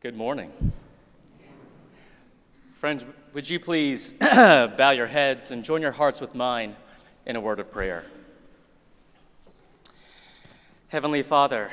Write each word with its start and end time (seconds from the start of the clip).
Good 0.00 0.14
morning. 0.14 0.52
Friends, 2.78 3.04
would 3.32 3.50
you 3.50 3.58
please 3.58 4.12
bow 4.20 4.90
your 4.90 5.08
heads 5.08 5.50
and 5.50 5.64
join 5.64 5.82
your 5.82 5.90
hearts 5.90 6.20
with 6.20 6.36
mine 6.36 6.76
in 7.26 7.34
a 7.34 7.40
word 7.40 7.58
of 7.58 7.68
prayer? 7.72 8.04
Heavenly 10.86 11.24
Father, 11.24 11.72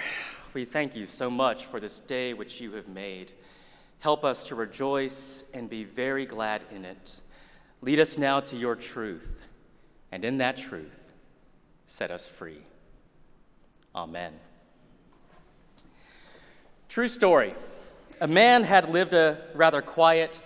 we 0.56 0.66
thank 0.66 0.96
you 0.96 1.06
so 1.06 1.30
much 1.30 1.68
for 1.68 1.80
this 1.80 2.00
day 2.00 2.34
which 2.34 2.60
you 2.60 2.72
have 2.72 2.88
made. 2.88 3.34
Help 4.00 4.26
us 4.26 4.44
to 4.46 4.56
rejoice 4.56 5.44
and 5.54 5.70
be 5.70 5.84
very 5.84 6.26
glad 6.26 6.64
in 6.72 6.84
it. 6.84 7.22
Lead 7.84 8.00
us 8.00 8.18
now 8.18 8.40
to 8.40 8.58
your 8.58 8.76
truth, 8.76 9.44
and 10.12 10.26
in 10.26 10.40
that 10.40 10.58
truth, 10.58 11.12
set 11.86 12.10
us 12.10 12.28
free. 12.28 12.64
Amen. 13.94 14.34
True 16.90 17.08
story. 17.08 17.54
A 18.22 18.28
man 18.28 18.64
had 18.64 18.88
lived 18.88 19.14
a 19.14 19.42
rather 19.54 19.82
quiet, 19.82 20.40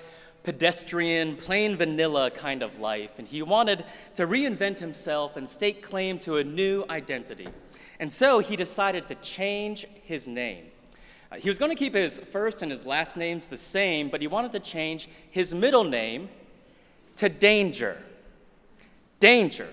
pedestrian, 0.43 1.35
plain 1.35 1.75
vanilla 1.75 2.31
kind 2.31 2.63
of 2.63 2.79
life, 2.79 3.19
and 3.19 3.27
he 3.27 3.43
wanted 3.43 3.85
to 4.15 4.25
reinvent 4.25 4.79
himself 4.79 5.37
and 5.37 5.47
stake 5.47 5.83
claim 5.83 6.17
to 6.19 6.37
a 6.37 6.43
new 6.43 6.83
identity. 6.89 7.47
And 7.99 8.11
so 8.11 8.39
he 8.39 8.55
decided 8.55 9.07
to 9.09 9.15
change 9.15 9.85
his 10.03 10.27
name. 10.27 10.65
Uh, 11.31 11.35
he 11.35 11.47
was 11.47 11.59
going 11.59 11.69
to 11.71 11.77
keep 11.77 11.93
his 11.93 12.17
first 12.17 12.63
and 12.63 12.71
his 12.71 12.87
last 12.87 13.17
names 13.17 13.47
the 13.47 13.57
same, 13.57 14.09
but 14.09 14.21
he 14.21 14.27
wanted 14.27 14.51
to 14.53 14.59
change 14.59 15.07
his 15.29 15.53
middle 15.53 15.83
name 15.83 16.29
to 17.17 17.29
Danger. 17.29 18.01
Danger. 19.19 19.69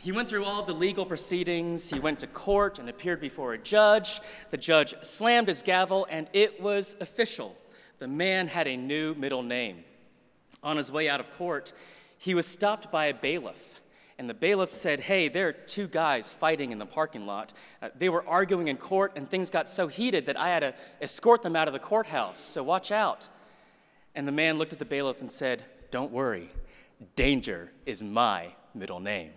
He 0.00 0.12
went 0.12 0.30
through 0.30 0.46
all 0.46 0.62
the 0.62 0.72
legal 0.72 1.04
proceedings. 1.04 1.90
He 1.90 2.00
went 2.00 2.20
to 2.20 2.26
court 2.26 2.78
and 2.78 2.88
appeared 2.88 3.20
before 3.20 3.52
a 3.52 3.58
judge. 3.58 4.22
The 4.50 4.56
judge 4.56 4.94
slammed 5.02 5.48
his 5.48 5.60
gavel, 5.60 6.06
and 6.08 6.26
it 6.32 6.58
was 6.58 6.96
official. 7.02 7.54
The 7.98 8.08
man 8.08 8.48
had 8.48 8.66
a 8.66 8.78
new 8.78 9.14
middle 9.14 9.42
name. 9.42 9.84
On 10.62 10.78
his 10.78 10.90
way 10.90 11.10
out 11.10 11.20
of 11.20 11.30
court, 11.34 11.74
he 12.16 12.34
was 12.34 12.46
stopped 12.46 12.90
by 12.90 13.06
a 13.06 13.14
bailiff. 13.14 13.78
And 14.18 14.28
the 14.28 14.32
bailiff 14.32 14.72
said, 14.72 15.00
Hey, 15.00 15.28
there 15.28 15.48
are 15.48 15.52
two 15.52 15.86
guys 15.86 16.32
fighting 16.32 16.72
in 16.72 16.78
the 16.78 16.86
parking 16.86 17.26
lot. 17.26 17.52
Uh, 17.82 17.90
they 17.98 18.08
were 18.08 18.26
arguing 18.26 18.68
in 18.68 18.78
court, 18.78 19.12
and 19.16 19.28
things 19.28 19.50
got 19.50 19.68
so 19.68 19.86
heated 19.86 20.24
that 20.26 20.38
I 20.38 20.48
had 20.48 20.60
to 20.60 20.74
escort 21.02 21.42
them 21.42 21.54
out 21.54 21.68
of 21.68 21.74
the 21.74 21.78
courthouse. 21.78 22.40
So 22.40 22.62
watch 22.62 22.90
out. 22.90 23.28
And 24.14 24.26
the 24.26 24.32
man 24.32 24.56
looked 24.56 24.72
at 24.72 24.78
the 24.78 24.86
bailiff 24.86 25.20
and 25.20 25.30
said, 25.30 25.62
Don't 25.90 26.10
worry, 26.10 26.50
danger 27.16 27.70
is 27.84 28.02
my 28.02 28.54
middle 28.74 29.00
name. 29.00 29.32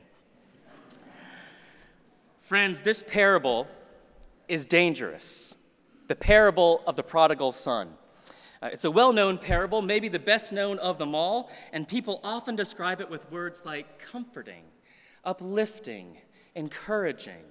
Friends, 2.43 2.81
this 2.81 3.01
parable 3.01 3.69
is 4.49 4.65
dangerous. 4.65 5.55
The 6.09 6.15
parable 6.15 6.83
of 6.85 6.97
the 6.97 7.01
prodigal 7.01 7.53
son. 7.53 7.93
Uh, 8.61 8.69
it's 8.73 8.83
a 8.83 8.91
well 8.91 9.13
known 9.13 9.37
parable, 9.37 9.81
maybe 9.81 10.09
the 10.09 10.19
best 10.19 10.51
known 10.51 10.77
of 10.79 10.97
them 10.97 11.15
all, 11.15 11.49
and 11.71 11.87
people 11.87 12.19
often 12.21 12.57
describe 12.57 12.99
it 12.99 13.09
with 13.09 13.31
words 13.31 13.65
like 13.65 13.97
comforting, 13.97 14.63
uplifting, 15.23 16.17
encouraging. 16.53 17.45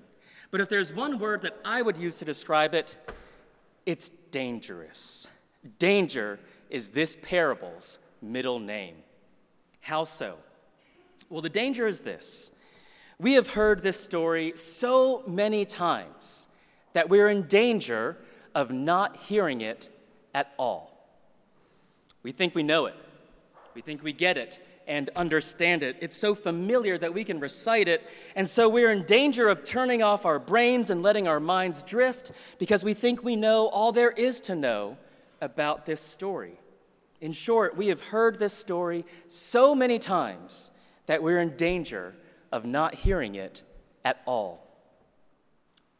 But 0.51 0.61
if 0.61 0.69
there's 0.69 0.93
one 0.93 1.19
word 1.19 1.41
that 1.41 1.57
I 1.65 1.81
would 1.81 1.97
use 1.97 2.19
to 2.19 2.27
describe 2.27 2.75
it, 2.75 2.99
it's 3.87 4.11
dangerous. 4.11 5.27
Danger 5.79 6.39
is 6.69 6.91
this 6.91 7.17
parable's 7.23 7.99
middle 8.21 8.59
name. 8.59 8.97
How 9.81 10.05
so? 10.05 10.37
Well, 11.31 11.41
the 11.41 11.49
danger 11.49 11.87
is 11.87 12.01
this 12.01 12.52
we 13.23 13.35
have 13.35 13.51
heard 13.51 13.85
this 13.85 14.01
story 14.01 14.53
so 14.57 15.23
many 15.29 15.65
times 15.65 16.49
that 16.93 17.09
we're 17.09 17.29
in 17.29 17.43
danger 17.43 18.17
of 18.53 18.73
not 18.73 19.17
hearing 19.17 19.61
it 19.61 19.89
at 20.35 20.53
all. 20.59 21.07
We 22.25 22.33
think 22.33 22.57
we 22.57 22.65
know 22.65 22.87
it, 22.87 22.97
we 23.75 23.81
think 23.81 24.03
we 24.03 24.13
get 24.13 24.37
it 24.37 24.61
and 24.89 25.09
understand 25.15 25.85
it. 25.85 25.97
It's 26.01 26.17
so 26.17 26.35
familiar 26.35 26.99
that 26.99 27.15
we 27.15 27.23
can 27.23 27.39
recite 27.39 27.87
it, 27.87 28.03
and 28.35 28.49
so 28.49 28.69
we're 28.69 28.91
in 28.91 29.05
danger 29.05 29.49
of 29.49 29.63
turning 29.63 30.03
off 30.03 30.27
our 30.27 30.41
brains 30.41 30.91
and 30.91 31.01
letting 31.01 31.29
our 31.29 31.39
minds 31.39 31.85
drift 31.85 32.33
because 32.59 32.83
we 32.83 32.93
think 32.93 33.23
we 33.23 33.37
know 33.37 33.69
all 33.69 33.93
there 33.93 34.11
is 34.11 34.41
to 34.43 34.57
know 34.57 34.99
about 35.41 35.87
this 35.87 36.01
story. 36.01 36.59
In 37.21 37.33
short, 37.33 37.77
we 37.77 37.87
have 37.87 38.01
heard 38.01 38.41
this 38.41 38.53
story 38.53 39.05
so 39.29 39.77
many 39.77 40.01
times 40.01 40.73
that 41.07 41.23
we're 41.23 41.41
in 41.41 41.57
danger 41.57 42.17
of 42.53 42.65
not 42.65 42.95
hearing 42.95 43.35
it 43.35 43.63
at 44.05 44.21
all. 44.27 44.69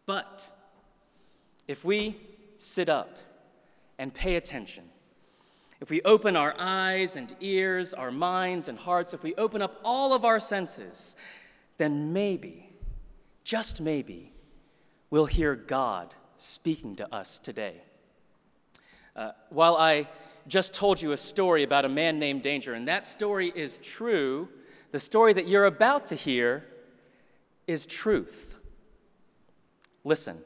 But 0.07 0.51
if 1.67 1.85
we 1.85 2.21
sit 2.59 2.89
up 2.89 3.19
and 3.99 4.13
pay 4.13 4.37
attention, 4.37 4.85
if 5.81 5.91
we 5.91 6.03
open 6.03 6.37
our 6.37 6.55
eyes 6.59 7.17
and 7.17 7.35
ears, 7.41 7.95
our 7.95 8.13
minds 8.13 8.69
and 8.69 8.79
hearts, 8.79 9.15
if 9.15 9.23
we 9.23 9.35
open 9.35 9.63
up 9.63 9.81
all 9.85 10.15
of 10.15 10.25
our 10.25 10.39
senses, 10.39 11.17
then 11.79 12.13
maybe, 12.13 12.69
just 13.43 13.81
maybe, 13.81 14.33
we'll 15.11 15.27
hear 15.27 15.57
God 15.57 16.15
speaking 16.37 16.95
to 16.97 17.13
us 17.13 17.39
today. 17.39 17.83
Uh, 19.17 19.33
while 19.51 19.77
I 19.77 20.09
just 20.47 20.75
told 20.75 21.01
you 21.01 21.13
a 21.13 21.17
story 21.17 21.63
about 21.63 21.85
a 21.85 21.89
man 21.89 22.19
named 22.19 22.43
Danger, 22.43 22.75
and 22.75 22.87
that 22.89 23.07
story 23.07 23.53
is 23.55 23.79
true 23.79 24.49
the 24.93 25.01
story 25.01 25.33
that 25.33 25.49
you're 25.49 25.65
about 25.65 26.07
to 26.07 26.15
hear 26.15 26.65
is 27.67 27.87
truth. 27.87 28.55
Listen. 30.05 30.39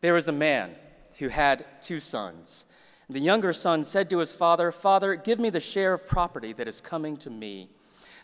There 0.00 0.14
was 0.14 0.28
a 0.28 0.32
man 0.32 0.74
who 1.18 1.28
had 1.28 1.64
two 1.80 2.00
sons. 2.00 2.64
The 3.08 3.20
younger 3.20 3.52
son 3.52 3.84
said 3.84 4.10
to 4.10 4.18
his 4.18 4.34
father, 4.34 4.72
Father, 4.72 5.14
give 5.14 5.38
me 5.38 5.50
the 5.50 5.60
share 5.60 5.92
of 5.92 6.06
property 6.06 6.52
that 6.54 6.68
is 6.68 6.80
coming 6.80 7.16
to 7.18 7.30
me. 7.30 7.70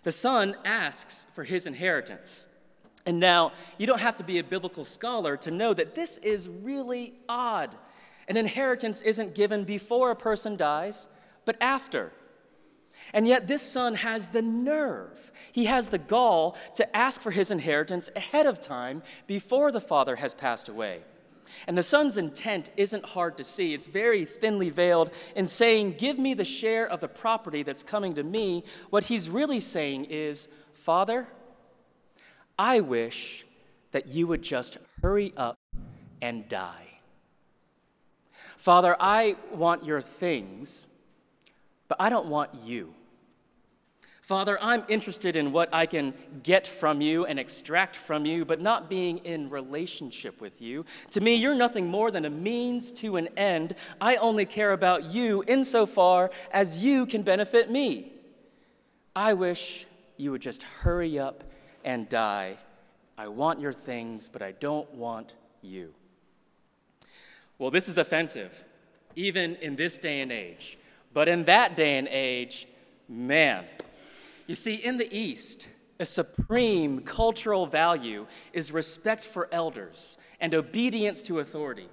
The 0.02 0.12
son 0.12 0.56
asks 0.64 1.26
for 1.34 1.44
his 1.44 1.66
inheritance. 1.66 2.48
And 3.06 3.18
now, 3.18 3.52
you 3.78 3.86
don't 3.86 4.00
have 4.00 4.16
to 4.18 4.24
be 4.24 4.38
a 4.38 4.44
biblical 4.44 4.84
scholar 4.84 5.36
to 5.38 5.50
know 5.50 5.74
that 5.74 5.94
this 5.94 6.18
is 6.18 6.48
really 6.48 7.14
odd. 7.28 7.74
An 8.28 8.36
inheritance 8.36 9.00
isn't 9.00 9.34
given 9.34 9.64
before 9.64 10.10
a 10.10 10.16
person 10.16 10.56
dies, 10.56 11.08
but 11.44 11.56
after. 11.60 12.12
And 13.12 13.26
yet, 13.26 13.46
this 13.46 13.62
son 13.62 13.94
has 13.96 14.28
the 14.28 14.42
nerve, 14.42 15.32
he 15.52 15.66
has 15.66 15.90
the 15.90 15.98
gall 15.98 16.56
to 16.74 16.96
ask 16.96 17.20
for 17.20 17.30
his 17.30 17.50
inheritance 17.50 18.10
ahead 18.16 18.46
of 18.46 18.60
time 18.60 19.02
before 19.26 19.72
the 19.72 19.80
father 19.80 20.16
has 20.16 20.34
passed 20.34 20.68
away. 20.68 21.02
And 21.66 21.76
the 21.76 21.82
son's 21.82 22.16
intent 22.16 22.70
isn't 22.76 23.04
hard 23.04 23.36
to 23.36 23.44
see. 23.44 23.74
It's 23.74 23.86
very 23.86 24.24
thinly 24.24 24.70
veiled 24.70 25.10
in 25.36 25.46
saying, 25.46 25.96
Give 25.98 26.18
me 26.18 26.34
the 26.34 26.44
share 26.44 26.88
of 26.88 27.00
the 27.00 27.08
property 27.08 27.62
that's 27.62 27.82
coming 27.82 28.14
to 28.14 28.22
me. 28.22 28.64
What 28.90 29.04
he's 29.04 29.28
really 29.28 29.60
saying 29.60 30.06
is, 30.06 30.48
Father, 30.72 31.28
I 32.58 32.80
wish 32.80 33.46
that 33.92 34.08
you 34.08 34.26
would 34.26 34.42
just 34.42 34.78
hurry 35.02 35.32
up 35.36 35.58
and 36.20 36.48
die. 36.48 37.00
Father, 38.56 38.96
I 38.98 39.36
want 39.52 39.84
your 39.84 40.00
things 40.00 40.86
but 41.92 42.02
I 42.02 42.08
don't 42.08 42.28
want 42.28 42.54
you. 42.64 42.94
Father, 44.22 44.56
I'm 44.62 44.82
interested 44.88 45.36
in 45.36 45.52
what 45.52 45.68
I 45.74 45.84
can 45.84 46.14
get 46.42 46.66
from 46.66 47.02
you 47.02 47.26
and 47.26 47.38
extract 47.38 47.96
from 47.96 48.24
you, 48.24 48.46
but 48.46 48.62
not 48.62 48.88
being 48.88 49.18
in 49.18 49.50
relationship 49.50 50.40
with 50.40 50.62
you. 50.62 50.86
To 51.10 51.20
me, 51.20 51.34
you're 51.34 51.54
nothing 51.54 51.88
more 51.88 52.10
than 52.10 52.24
a 52.24 52.30
means 52.30 52.92
to 52.92 53.16
an 53.16 53.28
end. 53.36 53.74
I 54.00 54.16
only 54.16 54.46
care 54.46 54.72
about 54.72 55.04
you 55.04 55.44
insofar 55.46 56.30
as 56.50 56.82
you 56.82 57.04
can 57.04 57.20
benefit 57.20 57.70
me. 57.70 58.10
I 59.14 59.34
wish 59.34 59.84
you 60.16 60.30
would 60.30 60.40
just 60.40 60.62
hurry 60.62 61.18
up 61.18 61.44
and 61.84 62.08
die. 62.08 62.56
I 63.18 63.28
want 63.28 63.60
your 63.60 63.74
things, 63.74 64.30
but 64.30 64.40
I 64.40 64.52
don't 64.52 64.90
want 64.94 65.34
you. 65.60 65.92
Well, 67.58 67.70
this 67.70 67.86
is 67.86 67.98
offensive, 67.98 68.64
even 69.14 69.56
in 69.56 69.76
this 69.76 69.98
day 69.98 70.22
and 70.22 70.32
age. 70.32 70.78
But 71.14 71.28
in 71.28 71.44
that 71.44 71.76
day 71.76 71.98
and 71.98 72.08
age, 72.08 72.66
man, 73.08 73.64
you 74.46 74.54
see, 74.54 74.74
in 74.74 74.96
the 74.96 75.16
East, 75.16 75.68
a 76.00 76.04
supreme 76.04 77.00
cultural 77.00 77.66
value 77.66 78.26
is 78.52 78.72
respect 78.72 79.22
for 79.22 79.48
elders 79.52 80.16
and 80.40 80.54
obedience 80.54 81.22
to 81.24 81.38
authority. 81.38 81.88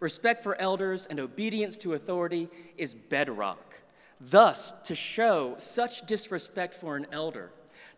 Respect 0.00 0.42
for 0.42 0.54
elders 0.60 1.06
and 1.06 1.18
obedience 1.18 1.76
to 1.78 1.94
authority 1.94 2.48
is 2.76 2.94
bedrock. 2.94 3.80
Thus, 4.20 4.72
to 4.82 4.94
show 4.94 5.56
such 5.58 6.06
disrespect 6.06 6.74
for 6.74 6.96
an 6.96 7.06
elder, 7.10 7.50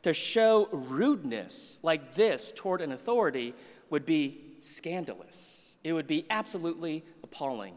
to 0.03 0.15
show 0.15 0.69
rudeness 0.73 1.79
like 1.83 2.15
this 2.15 2.53
toward 2.55 2.81
an 2.81 2.93
authority 2.93 3.55
would 3.91 4.07
be 4.07 4.41
scandalous. 4.61 5.79
It 5.83 5.93
would 5.93 6.07
be 6.07 6.27
absolutely 6.31 7.05
appalling. 7.23 7.75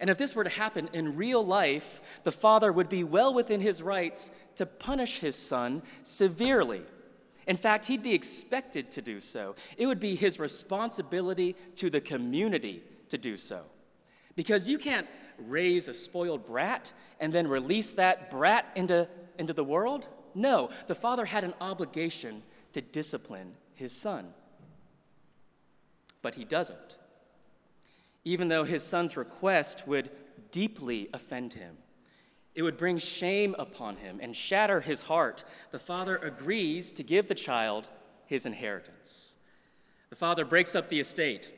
And 0.00 0.10
if 0.10 0.18
this 0.18 0.34
were 0.34 0.44
to 0.44 0.50
happen 0.50 0.88
in 0.92 1.16
real 1.16 1.44
life, 1.44 2.00
the 2.22 2.32
father 2.32 2.72
would 2.72 2.88
be 2.88 3.04
well 3.04 3.32
within 3.32 3.60
his 3.60 3.82
rights 3.82 4.30
to 4.56 4.66
punish 4.66 5.20
his 5.20 5.36
son 5.36 5.82
severely. 6.02 6.82
In 7.46 7.56
fact, 7.56 7.86
he'd 7.86 8.02
be 8.02 8.14
expected 8.14 8.90
to 8.92 9.02
do 9.02 9.20
so. 9.20 9.54
It 9.76 9.86
would 9.86 10.00
be 10.00 10.16
his 10.16 10.38
responsibility 10.38 11.56
to 11.76 11.90
the 11.90 12.00
community 12.00 12.82
to 13.08 13.18
do 13.18 13.36
so. 13.36 13.62
Because 14.34 14.68
you 14.68 14.78
can't 14.78 15.06
raise 15.38 15.88
a 15.88 15.94
spoiled 15.94 16.46
brat 16.46 16.92
and 17.20 17.32
then 17.32 17.48
release 17.48 17.92
that 17.92 18.30
brat 18.30 18.66
into, 18.74 19.08
into 19.38 19.52
the 19.52 19.64
world. 19.64 20.08
No, 20.34 20.70
the 20.86 20.94
father 20.94 21.24
had 21.24 21.44
an 21.44 21.54
obligation 21.60 22.42
to 22.72 22.80
discipline 22.80 23.54
his 23.74 23.92
son. 23.92 24.34
But 26.20 26.34
he 26.34 26.44
doesn't. 26.44 26.96
Even 28.26 28.48
though 28.48 28.64
his 28.64 28.82
son's 28.82 29.16
request 29.16 29.86
would 29.86 30.10
deeply 30.50 31.08
offend 31.14 31.52
him, 31.52 31.76
it 32.56 32.62
would 32.62 32.76
bring 32.76 32.98
shame 32.98 33.54
upon 33.56 33.98
him 33.98 34.18
and 34.20 34.34
shatter 34.34 34.80
his 34.80 35.02
heart, 35.02 35.44
the 35.70 35.78
father 35.78 36.16
agrees 36.16 36.90
to 36.90 37.04
give 37.04 37.28
the 37.28 37.36
child 37.36 37.88
his 38.26 38.44
inheritance. 38.44 39.36
The 40.10 40.16
father 40.16 40.44
breaks 40.44 40.74
up 40.74 40.88
the 40.88 40.98
estate 40.98 41.52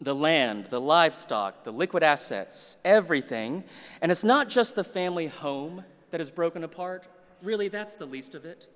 the 0.00 0.14
land, 0.14 0.68
the 0.70 0.80
livestock, 0.80 1.64
the 1.64 1.72
liquid 1.72 2.04
assets, 2.04 2.78
everything. 2.84 3.64
And 4.00 4.12
it's 4.12 4.22
not 4.22 4.48
just 4.48 4.76
the 4.76 4.84
family 4.84 5.26
home 5.26 5.84
that 6.12 6.20
is 6.20 6.30
broken 6.30 6.62
apart. 6.62 7.08
Really, 7.42 7.66
that's 7.66 7.96
the 7.96 8.06
least 8.06 8.36
of 8.36 8.44
it. 8.44 8.68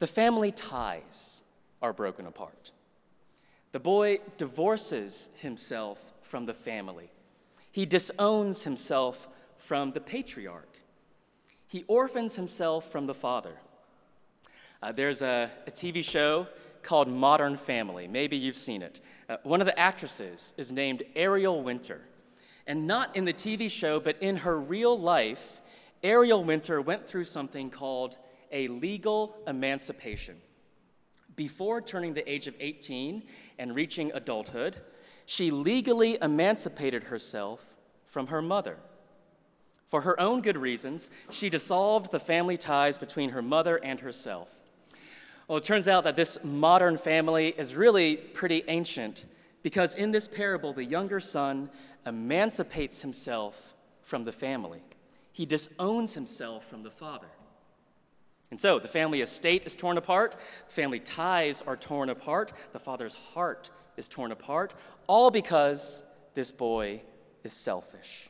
The 0.00 0.08
family 0.08 0.50
ties 0.50 1.44
are 1.80 1.92
broken 1.92 2.26
apart. 2.26 2.72
The 3.70 3.78
boy 3.78 4.18
divorces 4.36 5.30
himself 5.38 6.13
from 6.24 6.46
the 6.46 6.54
family. 6.54 7.10
He 7.70 7.86
disowns 7.86 8.62
himself 8.64 9.28
from 9.56 9.92
the 9.92 10.00
patriarch. 10.00 10.80
He 11.68 11.84
orphans 11.86 12.36
himself 12.36 12.90
from 12.90 13.06
the 13.06 13.14
father. 13.14 13.58
Uh, 14.82 14.92
there's 14.92 15.22
a, 15.22 15.50
a 15.66 15.70
TV 15.70 16.02
show 16.04 16.46
called 16.82 17.08
Modern 17.08 17.56
Family. 17.56 18.06
Maybe 18.06 18.36
you've 18.36 18.56
seen 18.56 18.82
it. 18.82 19.00
Uh, 19.28 19.38
one 19.42 19.60
of 19.60 19.66
the 19.66 19.78
actresses 19.78 20.52
is 20.56 20.70
named 20.70 21.02
Ariel 21.16 21.62
Winter. 21.62 22.02
And 22.66 22.86
not 22.86 23.14
in 23.16 23.24
the 23.24 23.32
TV 23.32 23.70
show, 23.70 24.00
but 24.00 24.16
in 24.20 24.38
her 24.38 24.58
real 24.60 24.98
life, 24.98 25.60
Ariel 26.02 26.44
Winter 26.44 26.80
went 26.80 27.08
through 27.08 27.24
something 27.24 27.70
called 27.70 28.18
a 28.52 28.68
legal 28.68 29.36
emancipation. 29.46 30.36
Before 31.34 31.80
turning 31.80 32.14
the 32.14 32.30
age 32.30 32.46
of 32.46 32.54
18 32.60 33.22
and 33.58 33.74
reaching 33.74 34.12
adulthood, 34.12 34.78
she 35.26 35.50
legally 35.50 36.18
emancipated 36.20 37.04
herself 37.04 37.74
from 38.06 38.28
her 38.28 38.42
mother. 38.42 38.76
For 39.88 40.02
her 40.02 40.18
own 40.20 40.40
good 40.40 40.56
reasons, 40.56 41.10
she 41.30 41.48
dissolved 41.48 42.10
the 42.10 42.20
family 42.20 42.56
ties 42.56 42.98
between 42.98 43.30
her 43.30 43.42
mother 43.42 43.76
and 43.76 44.00
herself. 44.00 44.48
Well, 45.46 45.58
it 45.58 45.64
turns 45.64 45.88
out 45.88 46.04
that 46.04 46.16
this 46.16 46.42
modern 46.42 46.96
family 46.96 47.48
is 47.56 47.76
really 47.76 48.16
pretty 48.16 48.64
ancient 48.66 49.24
because 49.62 49.94
in 49.94 50.10
this 50.10 50.26
parable, 50.26 50.72
the 50.72 50.84
younger 50.84 51.20
son 51.20 51.70
emancipates 52.06 53.02
himself 53.02 53.74
from 54.02 54.24
the 54.24 54.32
family. 54.32 54.82
He 55.32 55.46
disowns 55.46 56.14
himself 56.14 56.68
from 56.68 56.82
the 56.82 56.90
father. 56.90 57.28
And 58.50 58.60
so 58.60 58.78
the 58.78 58.88
family 58.88 59.20
estate 59.20 59.64
is 59.64 59.74
torn 59.74 59.98
apart, 59.98 60.36
family 60.68 61.00
ties 61.00 61.60
are 61.60 61.76
torn 61.76 62.08
apart, 62.08 62.52
the 62.72 62.78
father's 62.78 63.14
heart 63.14 63.70
is 63.96 64.08
torn 64.08 64.32
apart, 64.32 64.74
all 65.06 65.30
because 65.30 66.02
this 66.34 66.52
boy 66.52 67.02
is 67.42 67.52
selfish. 67.52 68.28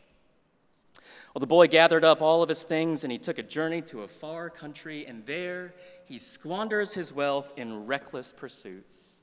Well, 1.35 1.41
the 1.41 1.47
boy 1.47 1.67
gathered 1.67 2.05
up 2.05 2.23
all 2.23 2.43
of 2.43 2.49
his 2.49 2.63
things 2.63 3.03
and 3.03 3.11
he 3.11 3.19
took 3.19 3.39
a 3.39 3.43
journey 3.43 3.83
to 3.83 4.03
a 4.03 4.09
far 4.09 4.51
country, 4.51 5.05
and 5.07 5.27
there 5.27 5.75
he 6.07 6.19
squanders 6.19 6.95
his 6.95 7.13
wealth 7.13 7.53
in 7.57 7.87
reckless 7.87 8.33
pursuits. 8.33 9.23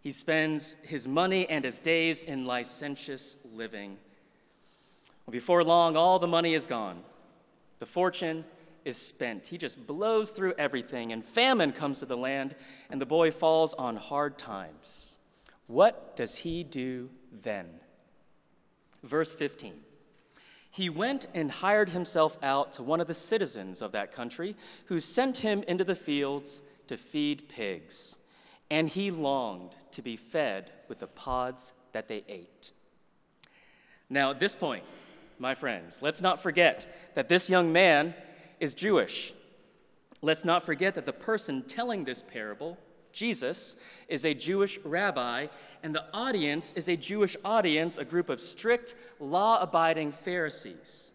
He 0.00 0.10
spends 0.10 0.76
his 0.82 1.06
money 1.06 1.48
and 1.48 1.64
his 1.64 1.78
days 1.78 2.22
in 2.22 2.46
licentious 2.46 3.36
living. 3.54 3.98
Well, 5.26 5.32
before 5.32 5.62
long, 5.62 5.96
all 5.96 6.18
the 6.18 6.26
money 6.26 6.54
is 6.54 6.66
gone. 6.66 7.02
The 7.78 7.86
fortune 7.86 8.44
is 8.86 8.96
spent. 8.96 9.46
He 9.46 9.58
just 9.58 9.86
blows 9.86 10.30
through 10.30 10.54
everything, 10.56 11.12
and 11.12 11.22
famine 11.22 11.72
comes 11.72 11.98
to 11.98 12.06
the 12.06 12.16
land, 12.16 12.54
and 12.88 13.00
the 13.00 13.06
boy 13.06 13.30
falls 13.30 13.74
on 13.74 13.96
hard 13.96 14.38
times. 14.38 15.18
What 15.70 16.16
does 16.16 16.38
he 16.38 16.64
do 16.64 17.10
then? 17.30 17.66
Verse 19.04 19.32
15. 19.32 19.74
He 20.68 20.90
went 20.90 21.28
and 21.32 21.48
hired 21.48 21.90
himself 21.90 22.36
out 22.42 22.72
to 22.72 22.82
one 22.82 23.00
of 23.00 23.06
the 23.06 23.14
citizens 23.14 23.80
of 23.80 23.92
that 23.92 24.10
country, 24.10 24.56
who 24.86 24.98
sent 24.98 25.38
him 25.38 25.62
into 25.68 25.84
the 25.84 25.94
fields 25.94 26.62
to 26.88 26.96
feed 26.96 27.48
pigs. 27.48 28.16
And 28.68 28.88
he 28.88 29.12
longed 29.12 29.76
to 29.92 30.02
be 30.02 30.16
fed 30.16 30.72
with 30.88 30.98
the 30.98 31.06
pods 31.06 31.72
that 31.92 32.08
they 32.08 32.24
ate. 32.28 32.72
Now, 34.08 34.32
at 34.32 34.40
this 34.40 34.56
point, 34.56 34.82
my 35.38 35.54
friends, 35.54 36.02
let's 36.02 36.20
not 36.20 36.42
forget 36.42 37.12
that 37.14 37.28
this 37.28 37.48
young 37.48 37.72
man 37.72 38.14
is 38.58 38.74
Jewish. 38.74 39.34
Let's 40.20 40.44
not 40.44 40.64
forget 40.64 40.96
that 40.96 41.06
the 41.06 41.12
person 41.12 41.62
telling 41.62 42.04
this 42.04 42.24
parable 42.24 42.76
Jesus 43.12 43.76
is 44.08 44.24
a 44.24 44.34
Jewish 44.34 44.78
rabbi, 44.84 45.48
and 45.82 45.94
the 45.94 46.04
audience 46.12 46.72
is 46.72 46.88
a 46.88 46.96
Jewish 46.96 47.36
audience, 47.44 47.98
a 47.98 48.04
group 48.04 48.28
of 48.28 48.40
strict, 48.40 48.94
law 49.18 49.60
abiding 49.60 50.12
Pharisees. 50.12 51.12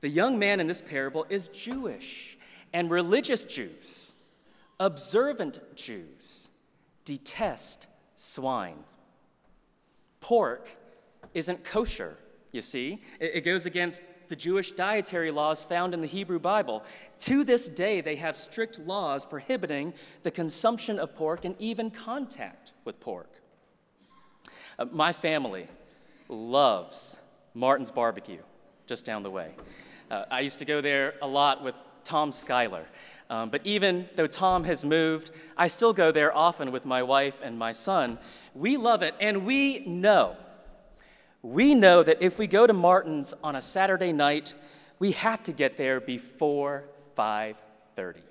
The 0.00 0.08
young 0.08 0.38
man 0.38 0.60
in 0.60 0.66
this 0.66 0.82
parable 0.82 1.26
is 1.28 1.48
Jewish, 1.48 2.38
and 2.72 2.90
religious 2.90 3.44
Jews, 3.44 4.12
observant 4.78 5.60
Jews, 5.74 6.48
detest 7.04 7.86
swine. 8.16 8.84
Pork 10.20 10.68
isn't 11.34 11.64
kosher, 11.64 12.16
you 12.52 12.62
see. 12.62 13.00
It 13.20 13.44
goes 13.44 13.66
against 13.66 14.02
the 14.28 14.36
Jewish 14.36 14.72
dietary 14.72 15.30
laws 15.30 15.62
found 15.62 15.94
in 15.94 16.00
the 16.00 16.06
Hebrew 16.06 16.38
Bible. 16.38 16.84
To 17.20 17.44
this 17.44 17.68
day, 17.68 18.00
they 18.00 18.16
have 18.16 18.36
strict 18.36 18.78
laws 18.78 19.24
prohibiting 19.24 19.94
the 20.22 20.30
consumption 20.30 20.98
of 20.98 21.14
pork 21.14 21.44
and 21.44 21.54
even 21.58 21.90
contact 21.90 22.72
with 22.84 23.00
pork. 23.00 23.30
Uh, 24.78 24.86
my 24.86 25.12
family 25.12 25.66
loves 26.28 27.18
Martin's 27.54 27.90
Barbecue, 27.90 28.42
just 28.86 29.04
down 29.04 29.22
the 29.22 29.30
way. 29.30 29.52
Uh, 30.10 30.24
I 30.30 30.40
used 30.40 30.58
to 30.60 30.64
go 30.64 30.80
there 30.80 31.14
a 31.20 31.26
lot 31.26 31.62
with 31.62 31.74
Tom 32.04 32.32
Schuyler. 32.32 32.86
Um, 33.30 33.50
but 33.50 33.60
even 33.64 34.08
though 34.16 34.26
Tom 34.26 34.64
has 34.64 34.84
moved, 34.84 35.30
I 35.56 35.66
still 35.66 35.92
go 35.92 36.12
there 36.12 36.34
often 36.34 36.72
with 36.72 36.86
my 36.86 37.02
wife 37.02 37.40
and 37.42 37.58
my 37.58 37.72
son. 37.72 38.18
We 38.54 38.76
love 38.76 39.02
it, 39.02 39.14
and 39.20 39.44
we 39.44 39.80
know 39.80 40.36
we 41.42 41.74
know 41.74 42.02
that 42.02 42.20
if 42.20 42.38
we 42.38 42.46
go 42.46 42.66
to 42.66 42.72
Martin's 42.72 43.32
on 43.44 43.54
a 43.56 43.60
Saturday 43.60 44.12
night, 44.12 44.54
we 44.98 45.12
have 45.12 45.42
to 45.44 45.52
get 45.52 45.76
there 45.76 46.00
before 46.00 46.84
5:30. 47.16 48.22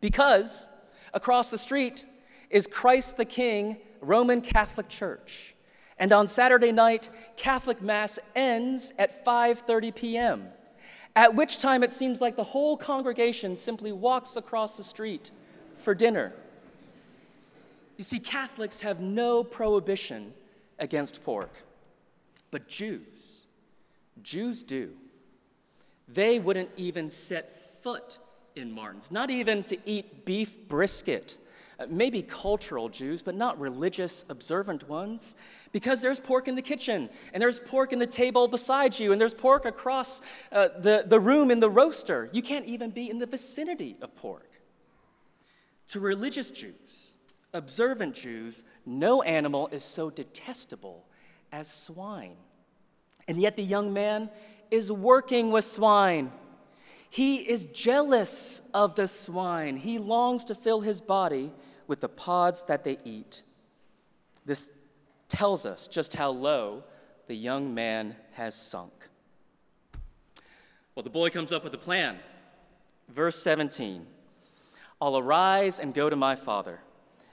Because 0.00 0.68
across 1.14 1.50
the 1.50 1.58
street 1.58 2.06
is 2.48 2.66
Christ 2.66 3.16
the 3.16 3.24
King 3.24 3.78
Roman 4.00 4.40
Catholic 4.40 4.88
Church. 4.88 5.54
And 5.98 6.12
on 6.12 6.26
Saturday 6.26 6.72
night, 6.72 7.10
Catholic 7.36 7.82
Mass 7.82 8.18
ends 8.34 8.92
at 8.98 9.24
5:30 9.24 9.94
p.m. 9.94 10.48
At 11.14 11.34
which 11.34 11.58
time 11.58 11.82
it 11.82 11.92
seems 11.92 12.20
like 12.20 12.36
the 12.36 12.44
whole 12.44 12.76
congregation 12.76 13.56
simply 13.56 13.92
walks 13.92 14.36
across 14.36 14.76
the 14.76 14.84
street 14.84 15.30
for 15.76 15.94
dinner. 15.94 16.32
You 17.96 18.04
see, 18.04 18.18
Catholics 18.18 18.80
have 18.80 19.00
no 19.00 19.44
prohibition 19.44 20.32
against 20.78 21.22
pork. 21.22 21.50
But 22.50 22.68
Jews, 22.68 23.46
Jews 24.22 24.62
do. 24.62 24.92
They 26.08 26.38
wouldn't 26.38 26.70
even 26.76 27.08
set 27.08 27.50
foot 27.82 28.18
in 28.56 28.72
Martin's, 28.72 29.10
not 29.10 29.30
even 29.30 29.62
to 29.64 29.78
eat 29.84 30.24
beef 30.24 30.68
brisket. 30.68 31.38
Uh, 31.78 31.86
maybe 31.88 32.20
cultural 32.20 32.88
Jews, 32.88 33.22
but 33.22 33.34
not 33.34 33.58
religious, 33.58 34.24
observant 34.28 34.88
ones, 34.88 35.34
because 35.72 36.02
there's 36.02 36.20
pork 36.20 36.46
in 36.46 36.54
the 36.54 36.62
kitchen, 36.62 37.08
and 37.32 37.40
there's 37.40 37.58
pork 37.58 37.92
in 37.92 37.98
the 37.98 38.06
table 38.06 38.48
beside 38.48 38.98
you, 38.98 39.12
and 39.12 39.20
there's 39.20 39.32
pork 39.32 39.64
across 39.64 40.20
uh, 40.52 40.68
the, 40.78 41.04
the 41.06 41.18
room 41.18 41.50
in 41.50 41.60
the 41.60 41.70
roaster. 41.70 42.28
You 42.32 42.42
can't 42.42 42.66
even 42.66 42.90
be 42.90 43.08
in 43.08 43.18
the 43.18 43.26
vicinity 43.26 43.96
of 44.02 44.14
pork. 44.14 44.50
To 45.88 46.00
religious 46.00 46.50
Jews, 46.50 47.14
observant 47.54 48.14
Jews, 48.14 48.62
no 48.84 49.22
animal 49.22 49.68
is 49.68 49.82
so 49.82 50.10
detestable 50.10 51.06
as 51.52 51.70
swine. 51.70 52.36
And 53.28 53.40
yet 53.40 53.56
the 53.56 53.62
young 53.62 53.92
man 53.92 54.30
is 54.70 54.90
working 54.90 55.50
with 55.50 55.64
swine. 55.64 56.32
He 57.08 57.36
is 57.38 57.66
jealous 57.66 58.62
of 58.72 58.94
the 58.94 59.08
swine. 59.08 59.76
He 59.76 59.98
longs 59.98 60.44
to 60.46 60.54
fill 60.54 60.80
his 60.80 61.00
body 61.00 61.52
with 61.86 62.00
the 62.00 62.08
pods 62.08 62.64
that 62.64 62.84
they 62.84 62.98
eat. 63.04 63.42
This 64.46 64.72
tells 65.28 65.66
us 65.66 65.88
just 65.88 66.14
how 66.14 66.30
low 66.30 66.84
the 67.26 67.34
young 67.34 67.74
man 67.74 68.16
has 68.32 68.54
sunk. 68.54 68.92
Well, 70.94 71.02
the 71.02 71.10
boy 71.10 71.30
comes 71.30 71.52
up 71.52 71.64
with 71.64 71.74
a 71.74 71.78
plan. 71.78 72.18
Verse 73.08 73.36
17 73.42 74.06
I'll 75.00 75.16
arise 75.16 75.80
and 75.80 75.94
go 75.94 76.10
to 76.10 76.16
my 76.16 76.36
father, 76.36 76.80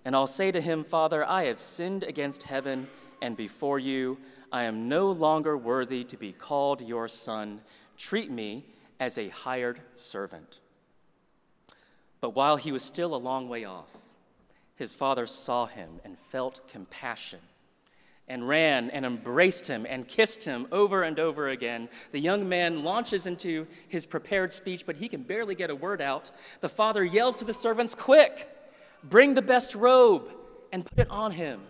and 0.06 0.16
I'll 0.16 0.28
say 0.28 0.52
to 0.52 0.62
him, 0.62 0.84
Father, 0.84 1.26
I 1.26 1.44
have 1.44 1.62
sinned 1.62 2.04
against 2.04 2.44
heaven 2.44 2.88
and 3.22 3.36
before 3.36 3.80
you. 3.80 4.18
I 4.52 4.64
am 4.64 4.88
no 4.88 5.12
longer 5.12 5.58
worthy 5.58 6.04
to 6.06 6.18
be 6.18 6.32
called 6.32 6.82
your 6.82 7.08
son. 7.08 7.62
Treat 7.98 8.32
me 8.32 8.66
as 9.00 9.18
a 9.18 9.30
hired 9.30 9.82
servant. 9.96 10.60
But 12.22 12.36
while 12.36 12.58
he 12.58 12.72
was 12.72 12.84
still 12.84 13.14
a 13.14 13.18
long 13.18 13.50
way 13.50 13.66
off, 13.66 13.96
his 14.76 14.94
father 14.94 15.28
saw 15.28 15.66
him 15.66 16.00
and 16.04 16.18
felt 16.18 16.68
compassion 16.68 17.40
and 18.28 18.48
ran 18.48 18.90
and 18.90 19.06
embraced 19.06 19.68
him 19.68 19.86
and 19.88 20.08
kissed 20.08 20.44
him 20.44 20.68
over 20.72 21.04
and 21.04 21.20
over 21.20 21.48
again. 21.48 21.88
The 22.12 22.20
young 22.20 22.48
man 22.50 22.84
launches 22.84 23.26
into 23.26 23.68
his 23.88 24.06
prepared 24.06 24.52
speech, 24.52 24.86
but 24.86 24.98
he 24.98 25.08
can 25.08 25.24
barely 25.24 25.56
get 25.56 25.70
a 25.70 25.76
word 25.76 26.02
out. 26.02 26.32
The 26.60 26.70
father 26.70 27.04
yells 27.04 27.38
to 27.38 27.46
the 27.46 27.54
servants, 27.54 27.96
Quick, 27.96 28.50
bring 29.04 29.34
the 29.34 29.42
best 29.42 29.76
robe 29.76 30.30
and 30.72 30.86
put 30.86 31.00
it 31.00 31.10
on 31.10 31.32
him. 31.32 31.62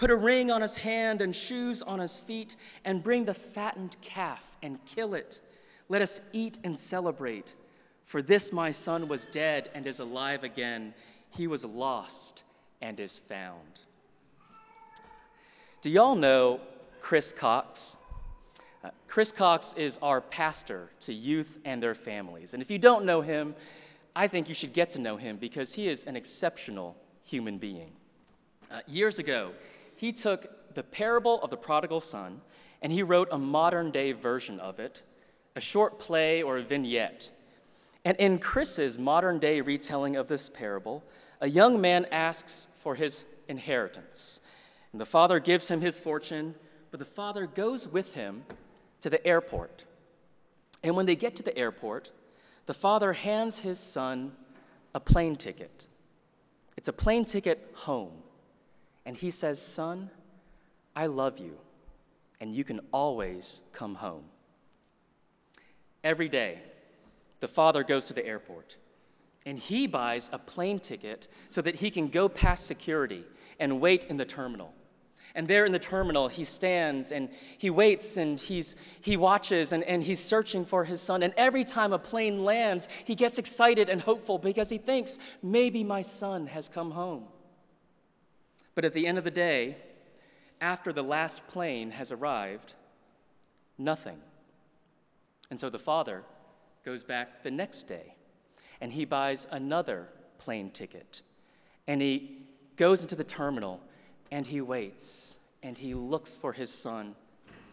Put 0.00 0.10
a 0.10 0.16
ring 0.16 0.50
on 0.50 0.62
his 0.62 0.76
hand 0.76 1.20
and 1.20 1.36
shoes 1.36 1.82
on 1.82 1.98
his 1.98 2.16
feet, 2.16 2.56
and 2.86 3.02
bring 3.02 3.26
the 3.26 3.34
fattened 3.34 3.96
calf 4.00 4.56
and 4.62 4.82
kill 4.86 5.12
it. 5.12 5.42
Let 5.90 6.00
us 6.00 6.22
eat 6.32 6.58
and 6.64 6.78
celebrate. 6.78 7.54
For 8.06 8.22
this 8.22 8.50
my 8.50 8.70
son 8.70 9.08
was 9.08 9.26
dead 9.26 9.68
and 9.74 9.86
is 9.86 10.00
alive 10.00 10.42
again. 10.42 10.94
He 11.28 11.46
was 11.46 11.66
lost 11.66 12.44
and 12.80 12.98
is 12.98 13.18
found. 13.18 13.80
Do 15.82 15.90
y'all 15.90 16.14
know 16.14 16.62
Chris 17.02 17.30
Cox? 17.30 17.98
Uh, 18.82 18.88
Chris 19.06 19.30
Cox 19.30 19.74
is 19.74 19.98
our 20.00 20.22
pastor 20.22 20.88
to 21.00 21.12
youth 21.12 21.58
and 21.66 21.82
their 21.82 21.94
families. 21.94 22.54
And 22.54 22.62
if 22.62 22.70
you 22.70 22.78
don't 22.78 23.04
know 23.04 23.20
him, 23.20 23.54
I 24.16 24.28
think 24.28 24.48
you 24.48 24.54
should 24.54 24.72
get 24.72 24.88
to 24.92 24.98
know 24.98 25.18
him 25.18 25.36
because 25.36 25.74
he 25.74 25.88
is 25.88 26.04
an 26.04 26.16
exceptional 26.16 26.96
human 27.22 27.58
being. 27.58 27.90
Uh, 28.70 28.80
years 28.86 29.18
ago, 29.18 29.52
he 30.00 30.12
took 30.12 30.72
the 30.72 30.82
parable 30.82 31.42
of 31.42 31.50
the 31.50 31.58
prodigal 31.58 32.00
son 32.00 32.40
and 32.80 32.90
he 32.90 33.02
wrote 33.02 33.28
a 33.30 33.36
modern 33.36 33.90
day 33.90 34.12
version 34.12 34.58
of 34.58 34.80
it, 34.80 35.02
a 35.54 35.60
short 35.60 35.98
play 35.98 36.42
or 36.42 36.56
a 36.56 36.62
vignette. 36.62 37.30
And 38.02 38.16
in 38.16 38.38
Chris's 38.38 38.98
modern 38.98 39.38
day 39.38 39.60
retelling 39.60 40.16
of 40.16 40.26
this 40.26 40.48
parable, 40.48 41.04
a 41.38 41.50
young 41.50 41.82
man 41.82 42.06
asks 42.10 42.68
for 42.78 42.94
his 42.94 43.26
inheritance. 43.46 44.40
And 44.92 45.02
the 45.02 45.04
father 45.04 45.38
gives 45.38 45.70
him 45.70 45.82
his 45.82 45.98
fortune, 45.98 46.54
but 46.90 46.98
the 46.98 47.04
father 47.04 47.44
goes 47.44 47.86
with 47.86 48.14
him 48.14 48.44
to 49.02 49.10
the 49.10 49.24
airport. 49.26 49.84
And 50.82 50.96
when 50.96 51.04
they 51.04 51.14
get 51.14 51.36
to 51.36 51.42
the 51.42 51.58
airport, 51.58 52.10
the 52.64 52.72
father 52.72 53.12
hands 53.12 53.58
his 53.58 53.78
son 53.78 54.32
a 54.94 55.00
plane 55.00 55.36
ticket. 55.36 55.88
It's 56.78 56.88
a 56.88 56.94
plane 56.94 57.26
ticket 57.26 57.70
home. 57.74 58.19
And 59.04 59.16
he 59.16 59.30
says, 59.30 59.60
Son, 59.60 60.10
I 60.94 61.06
love 61.06 61.38
you, 61.38 61.56
and 62.40 62.54
you 62.54 62.64
can 62.64 62.80
always 62.92 63.62
come 63.72 63.96
home. 63.96 64.24
Every 66.02 66.28
day, 66.28 66.58
the 67.40 67.48
father 67.48 67.82
goes 67.82 68.04
to 68.06 68.14
the 68.14 68.26
airport 68.26 68.76
and 69.46 69.58
he 69.58 69.86
buys 69.86 70.28
a 70.32 70.38
plane 70.38 70.78
ticket 70.78 71.26
so 71.48 71.62
that 71.62 71.76
he 71.76 71.90
can 71.90 72.08
go 72.08 72.28
past 72.28 72.66
security 72.66 73.24
and 73.58 73.80
wait 73.80 74.04
in 74.04 74.16
the 74.16 74.24
terminal. 74.24 74.74
And 75.34 75.46
there 75.46 75.64
in 75.64 75.72
the 75.72 75.78
terminal, 75.78 76.28
he 76.28 76.44
stands 76.44 77.12
and 77.12 77.28
he 77.56 77.70
waits 77.70 78.16
and 78.16 78.38
he's, 78.38 78.74
he 79.00 79.16
watches 79.16 79.72
and, 79.72 79.84
and 79.84 80.02
he's 80.02 80.22
searching 80.22 80.64
for 80.64 80.84
his 80.84 81.00
son. 81.00 81.22
And 81.22 81.32
every 81.36 81.62
time 81.62 81.92
a 81.92 81.98
plane 81.98 82.44
lands, 82.44 82.88
he 83.04 83.14
gets 83.14 83.38
excited 83.38 83.88
and 83.88 84.02
hopeful 84.02 84.38
because 84.38 84.70
he 84.70 84.78
thinks, 84.78 85.18
maybe 85.42 85.84
my 85.84 86.02
son 86.02 86.48
has 86.48 86.68
come 86.68 86.90
home. 86.90 87.24
But 88.74 88.84
at 88.84 88.92
the 88.92 89.06
end 89.06 89.18
of 89.18 89.24
the 89.24 89.30
day, 89.30 89.76
after 90.60 90.92
the 90.92 91.02
last 91.02 91.46
plane 91.48 91.92
has 91.92 92.12
arrived, 92.12 92.74
nothing. 93.78 94.18
And 95.50 95.58
so 95.58 95.70
the 95.70 95.78
father 95.78 96.22
goes 96.84 97.04
back 97.04 97.42
the 97.42 97.50
next 97.50 97.84
day 97.84 98.14
and 98.80 98.92
he 98.92 99.04
buys 99.04 99.46
another 99.50 100.08
plane 100.38 100.70
ticket. 100.70 101.22
And 101.86 102.00
he 102.00 102.46
goes 102.76 103.02
into 103.02 103.16
the 103.16 103.24
terminal 103.24 103.80
and 104.30 104.46
he 104.46 104.60
waits 104.60 105.38
and 105.62 105.76
he 105.76 105.94
looks 105.94 106.36
for 106.36 106.52
his 106.52 106.72
son. 106.72 107.14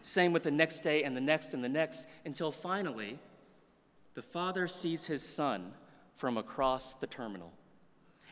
Same 0.02 0.32
with 0.32 0.42
the 0.42 0.50
next 0.50 0.80
day 0.80 1.04
and 1.04 1.16
the 1.16 1.20
next 1.20 1.54
and 1.54 1.62
the 1.62 1.68
next 1.68 2.06
until 2.24 2.52
finally 2.52 3.18
the 4.14 4.22
father 4.22 4.66
sees 4.66 5.06
his 5.06 5.22
son 5.22 5.72
from 6.14 6.36
across 6.36 6.94
the 6.94 7.06
terminal. 7.06 7.52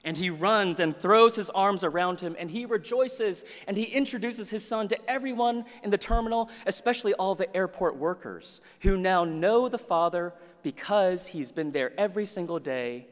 And 0.07 0.17
he 0.17 0.31
runs 0.31 0.79
and 0.79 0.97
throws 0.97 1.35
his 1.35 1.51
arms 1.51 1.83
around 1.83 2.21
him 2.21 2.37
and 2.39 2.49
he 2.49 2.65
rejoices 2.65 3.45
and 3.67 3.77
he 3.77 3.85
introduces 3.85 4.51
his 4.51 4.67
son 4.67 4.87
to 4.89 5.11
everyone 5.11 5.65
in 5.83 5.91
the 5.91 5.99
terminal, 5.99 6.49
especially 6.65 7.13
all 7.15 7.35
the 7.35 7.55
airport 7.55 7.97
workers 7.97 8.61
who 8.83 8.97
now 8.97 9.25
know 9.25 9.69
the 9.69 9.79
father 9.79 10.33
because 10.63 11.27
he's 11.27 11.51
been 11.51 11.73
there 11.73 11.93
every 11.99 12.25
single 12.25 12.61
day 12.61 13.09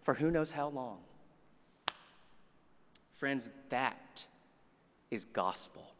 for 0.00 0.14
who 0.14 0.30
knows 0.30 0.52
how 0.52 0.68
long. 0.68 1.00
Friends, 3.12 3.50
that 3.68 4.26
is 5.10 5.26
gospel. 5.26 5.92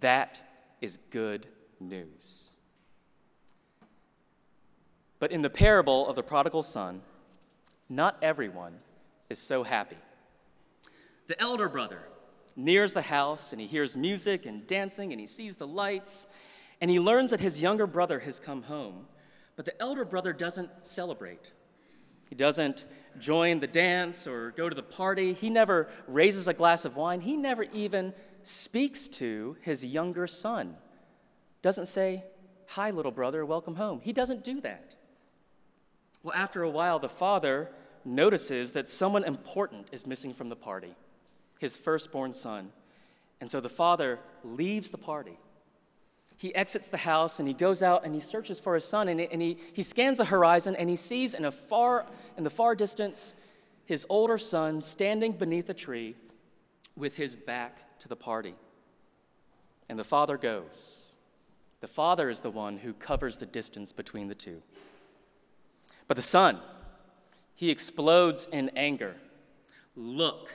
That 0.00 0.40
is 0.80 0.98
good 1.10 1.48
news. 1.80 2.52
But 5.18 5.32
in 5.32 5.42
the 5.42 5.50
parable 5.50 6.06
of 6.06 6.14
the 6.14 6.22
prodigal 6.22 6.62
son, 6.62 7.02
not 7.88 8.18
everyone 8.22 8.74
is 9.28 9.38
so 9.38 9.62
happy. 9.62 9.96
The 11.26 11.40
elder 11.40 11.68
brother 11.68 12.00
nears 12.54 12.94
the 12.94 13.02
house 13.02 13.52
and 13.52 13.60
he 13.60 13.66
hears 13.66 13.96
music 13.96 14.46
and 14.46 14.66
dancing 14.66 15.12
and 15.12 15.20
he 15.20 15.26
sees 15.26 15.56
the 15.56 15.66
lights 15.66 16.26
and 16.80 16.90
he 16.90 17.00
learns 17.00 17.30
that 17.30 17.40
his 17.40 17.60
younger 17.60 17.86
brother 17.86 18.20
has 18.20 18.38
come 18.38 18.62
home, 18.62 19.06
but 19.56 19.64
the 19.64 19.80
elder 19.80 20.04
brother 20.04 20.32
doesn't 20.32 20.84
celebrate. 20.84 21.52
He 22.28 22.34
doesn't 22.34 22.86
join 23.18 23.60
the 23.60 23.66
dance 23.66 24.26
or 24.26 24.50
go 24.50 24.68
to 24.68 24.74
the 24.74 24.82
party. 24.82 25.32
He 25.32 25.48
never 25.48 25.88
raises 26.06 26.48
a 26.48 26.54
glass 26.54 26.84
of 26.84 26.96
wine. 26.96 27.20
He 27.20 27.36
never 27.36 27.64
even 27.72 28.12
speaks 28.42 29.08
to 29.08 29.56
his 29.62 29.84
younger 29.84 30.26
son. 30.26 30.76
Doesn't 31.62 31.86
say, 31.86 32.24
Hi, 32.70 32.90
little 32.90 33.12
brother, 33.12 33.46
welcome 33.46 33.76
home. 33.76 34.00
He 34.02 34.12
doesn't 34.12 34.42
do 34.42 34.60
that. 34.62 34.96
Well, 36.24 36.34
after 36.34 36.62
a 36.62 36.70
while, 36.70 36.98
the 36.98 37.08
father 37.08 37.70
notices 38.06 38.72
that 38.72 38.88
someone 38.88 39.24
important 39.24 39.88
is 39.92 40.06
missing 40.06 40.32
from 40.32 40.48
the 40.48 40.56
party 40.56 40.94
his 41.58 41.76
firstborn 41.76 42.32
son. 42.34 42.70
And 43.40 43.50
so 43.50 43.60
the 43.60 43.68
father 43.68 44.18
leaves 44.44 44.90
the 44.90 44.98
party. 44.98 45.38
He 46.36 46.54
exits 46.54 46.90
the 46.90 46.98
house 46.98 47.38
and 47.38 47.48
he 47.48 47.54
goes 47.54 47.82
out 47.82 48.04
and 48.04 48.14
he 48.14 48.20
searches 48.20 48.60
for 48.60 48.74
his 48.74 48.84
son 48.84 49.08
and, 49.08 49.20
he, 49.20 49.28
and 49.30 49.40
he, 49.40 49.56
he 49.72 49.82
scans 49.82 50.18
the 50.18 50.26
horizon 50.26 50.76
and 50.76 50.90
he 50.90 50.96
sees 50.96 51.34
in, 51.34 51.46
a 51.46 51.52
far, 51.52 52.06
in 52.36 52.44
the 52.44 52.50
far 52.50 52.74
distance 52.74 53.34
his 53.86 54.04
older 54.08 54.36
son 54.36 54.80
standing 54.80 55.32
beneath 55.32 55.70
a 55.70 55.74
tree 55.74 56.14
with 56.94 57.16
his 57.16 57.36
back 57.36 57.98
to 58.00 58.08
the 58.08 58.16
party. 58.16 58.54
And 59.88 59.98
the 59.98 60.04
father 60.04 60.36
goes. 60.36 61.16
The 61.80 61.88
father 61.88 62.28
is 62.28 62.40
the 62.40 62.50
one 62.50 62.78
who 62.78 62.92
covers 62.92 63.38
the 63.38 63.46
distance 63.46 63.92
between 63.92 64.28
the 64.28 64.34
two. 64.34 64.62
But 66.08 66.16
the 66.16 66.22
son, 66.22 66.60
he 67.56 67.70
explodes 67.70 68.46
in 68.52 68.70
anger. 68.76 69.16
Look, 69.96 70.54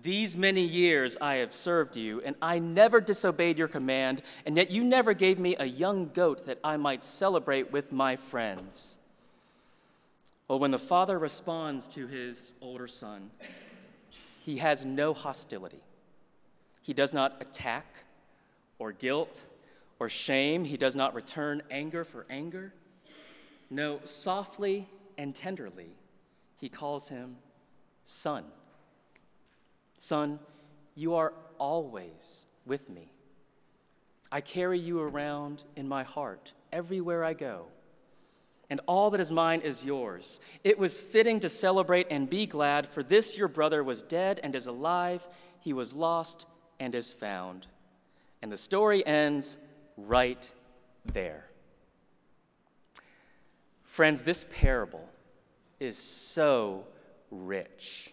these 0.00 0.36
many 0.36 0.62
years 0.62 1.18
I 1.20 1.36
have 1.36 1.52
served 1.52 1.96
you, 1.96 2.20
and 2.24 2.36
I 2.40 2.60
never 2.60 3.00
disobeyed 3.00 3.58
your 3.58 3.66
command, 3.66 4.22
and 4.46 4.56
yet 4.56 4.70
you 4.70 4.84
never 4.84 5.14
gave 5.14 5.38
me 5.38 5.56
a 5.58 5.64
young 5.64 6.10
goat 6.10 6.46
that 6.46 6.60
I 6.62 6.76
might 6.76 7.02
celebrate 7.02 7.72
with 7.72 7.90
my 7.90 8.14
friends. 8.14 8.98
Well, 10.46 10.58
when 10.58 10.70
the 10.70 10.78
father 10.78 11.18
responds 11.18 11.88
to 11.88 12.06
his 12.06 12.54
older 12.60 12.86
son, 12.86 13.30
he 14.44 14.58
has 14.58 14.86
no 14.86 15.12
hostility. 15.14 15.80
He 16.82 16.94
does 16.94 17.12
not 17.12 17.36
attack 17.40 17.84
or 18.78 18.92
guilt 18.92 19.44
or 19.98 20.08
shame. 20.08 20.64
He 20.64 20.76
does 20.76 20.94
not 20.94 21.14
return 21.14 21.62
anger 21.70 22.04
for 22.04 22.24
anger. 22.30 22.72
No, 23.68 24.00
softly 24.04 24.88
and 25.18 25.34
tenderly, 25.34 25.90
he 26.58 26.68
calls 26.68 27.08
him 27.08 27.36
son. 28.04 28.44
Son, 29.96 30.38
you 30.94 31.14
are 31.14 31.32
always 31.58 32.46
with 32.66 32.90
me. 32.90 33.12
I 34.30 34.40
carry 34.40 34.78
you 34.78 35.00
around 35.00 35.64
in 35.76 35.88
my 35.88 36.02
heart 36.02 36.52
everywhere 36.72 37.24
I 37.24 37.32
go, 37.32 37.66
and 38.68 38.80
all 38.86 39.10
that 39.10 39.20
is 39.20 39.30
mine 39.30 39.60
is 39.62 39.84
yours. 39.84 40.40
It 40.62 40.78
was 40.78 40.98
fitting 40.98 41.40
to 41.40 41.48
celebrate 41.48 42.08
and 42.10 42.28
be 42.28 42.46
glad, 42.46 42.86
for 42.88 43.02
this 43.02 43.38
your 43.38 43.48
brother 43.48 43.82
was 43.82 44.02
dead 44.02 44.40
and 44.42 44.54
is 44.54 44.66
alive, 44.66 45.26
he 45.60 45.72
was 45.72 45.94
lost 45.94 46.44
and 46.78 46.94
is 46.94 47.10
found. 47.10 47.66
And 48.42 48.52
the 48.52 48.58
story 48.58 49.04
ends 49.06 49.58
right 49.96 50.50
there. 51.12 51.46
Friends, 53.84 54.22
this 54.22 54.44
parable 54.52 55.08
is 55.80 55.96
so 55.96 56.84
rich. 57.30 58.12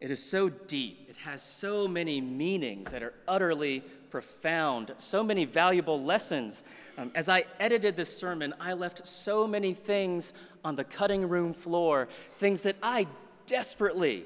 It 0.00 0.10
is 0.10 0.22
so 0.22 0.48
deep, 0.48 1.06
it 1.08 1.16
has 1.18 1.42
so 1.42 1.86
many 1.86 2.20
meanings 2.20 2.90
that 2.90 3.04
are 3.04 3.14
utterly 3.28 3.84
profound, 4.10 4.92
so 4.98 5.22
many 5.22 5.44
valuable 5.44 6.02
lessons. 6.02 6.64
Um, 6.98 7.12
as 7.14 7.28
I 7.28 7.44
edited 7.60 7.96
this 7.96 8.14
sermon, 8.14 8.52
I 8.60 8.72
left 8.72 9.06
so 9.06 9.46
many 9.46 9.72
things 9.74 10.34
on 10.64 10.76
the 10.76 10.84
cutting 10.84 11.28
room 11.28 11.54
floor, 11.54 12.08
things 12.36 12.64
that 12.64 12.76
I 12.82 13.06
desperately 13.46 14.24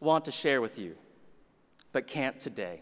want 0.00 0.24
to 0.24 0.30
share 0.30 0.60
with 0.60 0.78
you, 0.78 0.96
but 1.92 2.06
can't 2.06 2.40
today. 2.40 2.80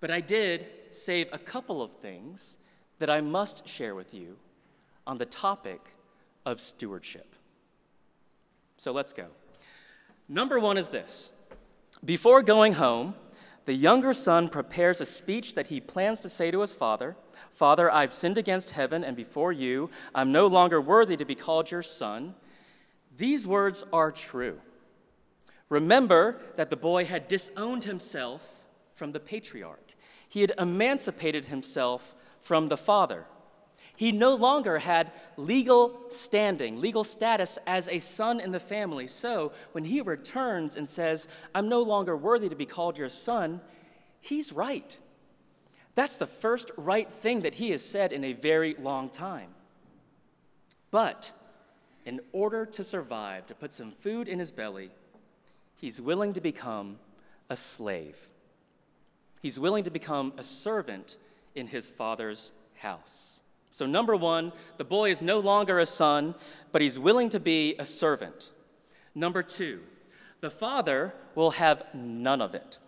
But 0.00 0.10
I 0.10 0.20
did 0.20 0.66
save 0.90 1.28
a 1.32 1.38
couple 1.38 1.82
of 1.82 1.92
things 1.92 2.58
that 2.98 3.10
I 3.10 3.20
must 3.20 3.66
share 3.66 3.94
with 3.94 4.12
you 4.12 4.36
on 5.06 5.18
the 5.18 5.26
topic 5.26 5.80
of 6.44 6.60
stewardship. 6.60 7.34
So 8.78 8.92
let's 8.92 9.12
go. 9.12 9.26
Number 10.28 10.58
one 10.58 10.78
is 10.78 10.90
this 10.90 11.34
Before 12.04 12.42
going 12.42 12.74
home, 12.74 13.14
the 13.64 13.74
younger 13.74 14.14
son 14.14 14.48
prepares 14.48 15.00
a 15.00 15.06
speech 15.06 15.54
that 15.54 15.66
he 15.66 15.80
plans 15.80 16.20
to 16.20 16.28
say 16.28 16.50
to 16.50 16.60
his 16.60 16.74
father 16.74 17.16
Father, 17.52 17.92
I've 17.92 18.12
sinned 18.12 18.38
against 18.38 18.70
heaven 18.70 19.02
and 19.02 19.16
before 19.16 19.52
you. 19.52 19.90
I'm 20.14 20.30
no 20.30 20.46
longer 20.46 20.80
worthy 20.80 21.16
to 21.16 21.24
be 21.24 21.34
called 21.34 21.70
your 21.70 21.82
son. 21.82 22.34
These 23.16 23.48
words 23.48 23.84
are 23.92 24.12
true. 24.12 24.60
Remember 25.68 26.40
that 26.56 26.70
the 26.70 26.76
boy 26.76 27.04
had 27.04 27.26
disowned 27.26 27.84
himself 27.84 28.64
from 28.94 29.10
the 29.10 29.20
patriarch, 29.20 29.94
he 30.28 30.40
had 30.40 30.52
emancipated 30.58 31.46
himself 31.46 32.14
from 32.40 32.68
the 32.68 32.76
father. 32.76 33.26
He 33.98 34.12
no 34.12 34.36
longer 34.36 34.78
had 34.78 35.10
legal 35.36 35.98
standing, 36.08 36.80
legal 36.80 37.02
status 37.02 37.58
as 37.66 37.88
a 37.88 37.98
son 37.98 38.38
in 38.38 38.52
the 38.52 38.60
family. 38.60 39.08
So 39.08 39.50
when 39.72 39.84
he 39.84 40.00
returns 40.00 40.76
and 40.76 40.88
says, 40.88 41.26
I'm 41.52 41.68
no 41.68 41.82
longer 41.82 42.16
worthy 42.16 42.48
to 42.48 42.54
be 42.54 42.64
called 42.64 42.96
your 42.96 43.08
son, 43.08 43.60
he's 44.20 44.52
right. 44.52 44.96
That's 45.96 46.16
the 46.16 46.28
first 46.28 46.70
right 46.76 47.10
thing 47.10 47.40
that 47.40 47.54
he 47.54 47.72
has 47.72 47.84
said 47.84 48.12
in 48.12 48.22
a 48.22 48.34
very 48.34 48.76
long 48.78 49.08
time. 49.08 49.48
But 50.92 51.32
in 52.06 52.20
order 52.30 52.64
to 52.66 52.84
survive, 52.84 53.48
to 53.48 53.54
put 53.56 53.72
some 53.72 53.90
food 53.90 54.28
in 54.28 54.38
his 54.38 54.52
belly, 54.52 54.92
he's 55.74 56.00
willing 56.00 56.34
to 56.34 56.40
become 56.40 57.00
a 57.50 57.56
slave. 57.56 58.28
He's 59.42 59.58
willing 59.58 59.82
to 59.82 59.90
become 59.90 60.34
a 60.38 60.44
servant 60.44 61.16
in 61.56 61.66
his 61.66 61.88
father's 61.88 62.52
house. 62.76 63.40
So, 63.70 63.86
number 63.86 64.16
one, 64.16 64.52
the 64.76 64.84
boy 64.84 65.10
is 65.10 65.22
no 65.22 65.38
longer 65.38 65.78
a 65.78 65.86
son, 65.86 66.34
but 66.72 66.82
he's 66.82 66.98
willing 66.98 67.28
to 67.30 67.40
be 67.40 67.74
a 67.78 67.84
servant. 67.84 68.50
Number 69.14 69.42
two, 69.42 69.80
the 70.40 70.50
father 70.50 71.14
will 71.34 71.52
have 71.52 71.84
none 71.94 72.40
of 72.40 72.54
it. 72.54 72.78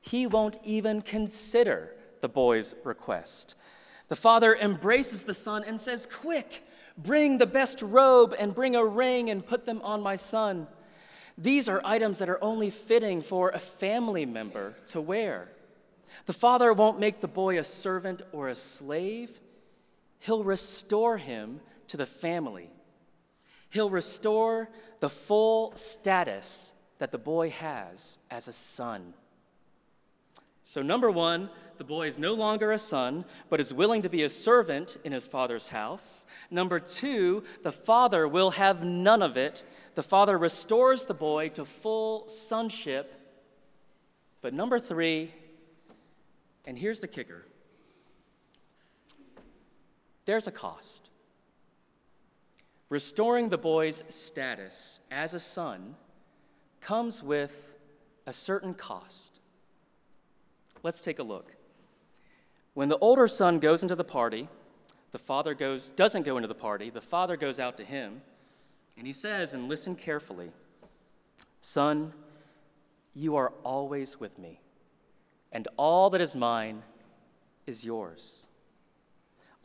He 0.00 0.26
won't 0.26 0.58
even 0.64 1.02
consider 1.02 1.90
the 2.20 2.28
boy's 2.28 2.74
request. 2.84 3.54
The 4.08 4.16
father 4.16 4.54
embraces 4.54 5.24
the 5.24 5.34
son 5.34 5.64
and 5.64 5.80
says, 5.80 6.06
Quick, 6.06 6.64
bring 6.96 7.38
the 7.38 7.46
best 7.46 7.82
robe 7.82 8.34
and 8.38 8.54
bring 8.54 8.76
a 8.76 8.84
ring 8.84 9.30
and 9.30 9.46
put 9.46 9.66
them 9.66 9.80
on 9.82 10.02
my 10.02 10.16
son. 10.16 10.66
These 11.36 11.68
are 11.68 11.82
items 11.84 12.20
that 12.20 12.28
are 12.28 12.42
only 12.42 12.70
fitting 12.70 13.22
for 13.22 13.50
a 13.50 13.58
family 13.58 14.24
member 14.24 14.74
to 14.86 15.00
wear. 15.00 15.48
The 16.26 16.32
father 16.32 16.72
won't 16.72 17.00
make 17.00 17.20
the 17.20 17.28
boy 17.28 17.58
a 17.58 17.64
servant 17.64 18.22
or 18.32 18.48
a 18.48 18.54
slave 18.54 19.40
He'll 20.24 20.42
restore 20.42 21.18
him 21.18 21.60
to 21.88 21.98
the 21.98 22.06
family. 22.06 22.70
He'll 23.68 23.90
restore 23.90 24.70
the 25.00 25.10
full 25.10 25.76
status 25.76 26.72
that 26.98 27.12
the 27.12 27.18
boy 27.18 27.50
has 27.50 28.20
as 28.30 28.48
a 28.48 28.52
son. 28.52 29.12
So, 30.62 30.80
number 30.80 31.10
one, 31.10 31.50
the 31.76 31.84
boy 31.84 32.06
is 32.06 32.18
no 32.18 32.32
longer 32.32 32.72
a 32.72 32.78
son, 32.78 33.26
but 33.50 33.60
is 33.60 33.74
willing 33.74 34.00
to 34.00 34.08
be 34.08 34.22
a 34.22 34.30
servant 34.30 34.96
in 35.04 35.12
his 35.12 35.26
father's 35.26 35.68
house. 35.68 36.24
Number 36.50 36.80
two, 36.80 37.44
the 37.62 37.72
father 37.72 38.26
will 38.26 38.52
have 38.52 38.82
none 38.82 39.20
of 39.20 39.36
it. 39.36 39.62
The 39.94 40.02
father 40.02 40.38
restores 40.38 41.04
the 41.04 41.12
boy 41.12 41.50
to 41.50 41.66
full 41.66 42.28
sonship. 42.28 43.12
But 44.40 44.54
number 44.54 44.78
three, 44.78 45.34
and 46.64 46.78
here's 46.78 47.00
the 47.00 47.08
kicker 47.08 47.44
there's 50.24 50.46
a 50.46 50.52
cost. 50.52 51.10
Restoring 52.88 53.48
the 53.48 53.58
boy's 53.58 54.04
status 54.08 55.00
as 55.10 55.34
a 55.34 55.40
son 55.40 55.96
comes 56.80 57.22
with 57.22 57.78
a 58.26 58.32
certain 58.32 58.74
cost. 58.74 59.40
Let's 60.82 61.00
take 61.00 61.18
a 61.18 61.22
look. 61.22 61.56
When 62.74 62.88
the 62.88 62.98
older 62.98 63.28
son 63.28 63.58
goes 63.58 63.82
into 63.82 63.94
the 63.94 64.04
party, 64.04 64.48
the 65.12 65.18
father 65.18 65.54
goes 65.54 65.88
doesn't 65.92 66.24
go 66.24 66.36
into 66.36 66.48
the 66.48 66.54
party, 66.54 66.90
the 66.90 67.00
father 67.00 67.36
goes 67.36 67.60
out 67.60 67.76
to 67.76 67.84
him, 67.84 68.22
and 68.96 69.06
he 69.06 69.12
says, 69.12 69.54
and 69.54 69.68
listen 69.68 69.94
carefully, 69.96 70.50
Son, 71.60 72.12
you 73.14 73.36
are 73.36 73.52
always 73.62 74.20
with 74.20 74.38
me, 74.38 74.60
and 75.50 75.66
all 75.76 76.10
that 76.10 76.20
is 76.20 76.36
mine 76.36 76.82
is 77.66 77.84
yours. 77.86 78.48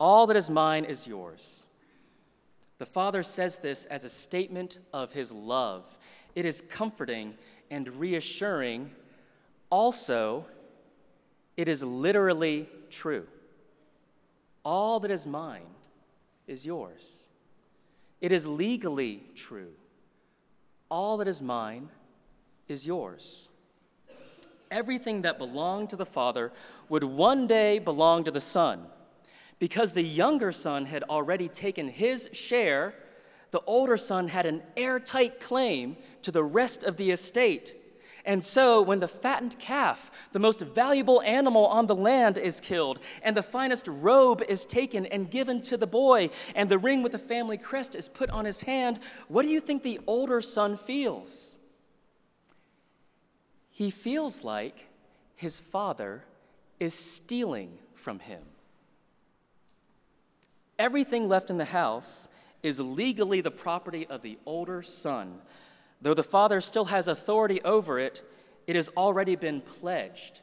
All 0.00 0.26
that 0.26 0.36
is 0.36 0.48
mine 0.48 0.86
is 0.86 1.06
yours. 1.06 1.66
The 2.78 2.86
Father 2.86 3.22
says 3.22 3.58
this 3.58 3.84
as 3.84 4.02
a 4.02 4.08
statement 4.08 4.78
of 4.94 5.12
his 5.12 5.30
love. 5.30 5.98
It 6.34 6.46
is 6.46 6.62
comforting 6.62 7.34
and 7.70 7.86
reassuring. 8.00 8.92
Also, 9.68 10.46
it 11.58 11.68
is 11.68 11.82
literally 11.82 12.70
true. 12.88 13.26
All 14.64 15.00
that 15.00 15.10
is 15.10 15.26
mine 15.26 15.66
is 16.46 16.64
yours. 16.64 17.28
It 18.22 18.32
is 18.32 18.46
legally 18.46 19.22
true. 19.34 19.72
All 20.90 21.18
that 21.18 21.28
is 21.28 21.42
mine 21.42 21.90
is 22.68 22.86
yours. 22.86 23.50
Everything 24.70 25.22
that 25.22 25.36
belonged 25.36 25.90
to 25.90 25.96
the 25.96 26.06
Father 26.06 26.52
would 26.88 27.04
one 27.04 27.46
day 27.46 27.78
belong 27.78 28.24
to 28.24 28.30
the 28.30 28.40
Son 28.40 28.86
because 29.60 29.92
the 29.92 30.02
younger 30.02 30.50
son 30.50 30.86
had 30.86 31.04
already 31.04 31.46
taken 31.46 31.86
his 31.86 32.28
share, 32.32 32.94
the 33.52 33.60
older 33.66 33.96
son 33.96 34.28
had 34.28 34.46
an 34.46 34.62
airtight 34.76 35.38
claim 35.38 35.96
to 36.22 36.32
the 36.32 36.42
rest 36.42 36.82
of 36.82 36.96
the 36.96 37.12
estate. 37.12 37.76
And 38.24 38.42
so, 38.42 38.82
when 38.82 39.00
the 39.00 39.08
fattened 39.08 39.58
calf, 39.58 40.10
the 40.32 40.38
most 40.38 40.60
valuable 40.60 41.22
animal 41.22 41.66
on 41.66 41.86
the 41.86 41.94
land, 41.94 42.36
is 42.36 42.60
killed, 42.60 42.98
and 43.22 43.36
the 43.36 43.42
finest 43.42 43.86
robe 43.86 44.42
is 44.46 44.66
taken 44.66 45.06
and 45.06 45.30
given 45.30 45.60
to 45.62 45.76
the 45.76 45.86
boy, 45.86 46.30
and 46.54 46.68
the 46.68 46.78
ring 46.78 47.02
with 47.02 47.12
the 47.12 47.18
family 47.18 47.56
crest 47.56 47.94
is 47.94 48.08
put 48.08 48.28
on 48.30 48.44
his 48.44 48.62
hand, 48.62 49.00
what 49.28 49.42
do 49.42 49.48
you 49.48 49.60
think 49.60 49.82
the 49.82 50.00
older 50.06 50.40
son 50.40 50.76
feels? 50.76 51.58
He 53.70 53.90
feels 53.90 54.44
like 54.44 54.88
his 55.34 55.58
father 55.58 56.24
is 56.78 56.92
stealing 56.92 57.78
from 57.94 58.18
him. 58.18 58.42
Everything 60.80 61.28
left 61.28 61.50
in 61.50 61.58
the 61.58 61.66
house 61.66 62.26
is 62.62 62.80
legally 62.80 63.42
the 63.42 63.50
property 63.50 64.06
of 64.06 64.22
the 64.22 64.38
older 64.46 64.80
son. 64.80 65.34
Though 66.00 66.14
the 66.14 66.22
father 66.22 66.62
still 66.62 66.86
has 66.86 67.06
authority 67.06 67.60
over 67.60 67.98
it, 67.98 68.22
it 68.66 68.76
has 68.76 68.88
already 68.96 69.36
been 69.36 69.60
pledged 69.60 70.40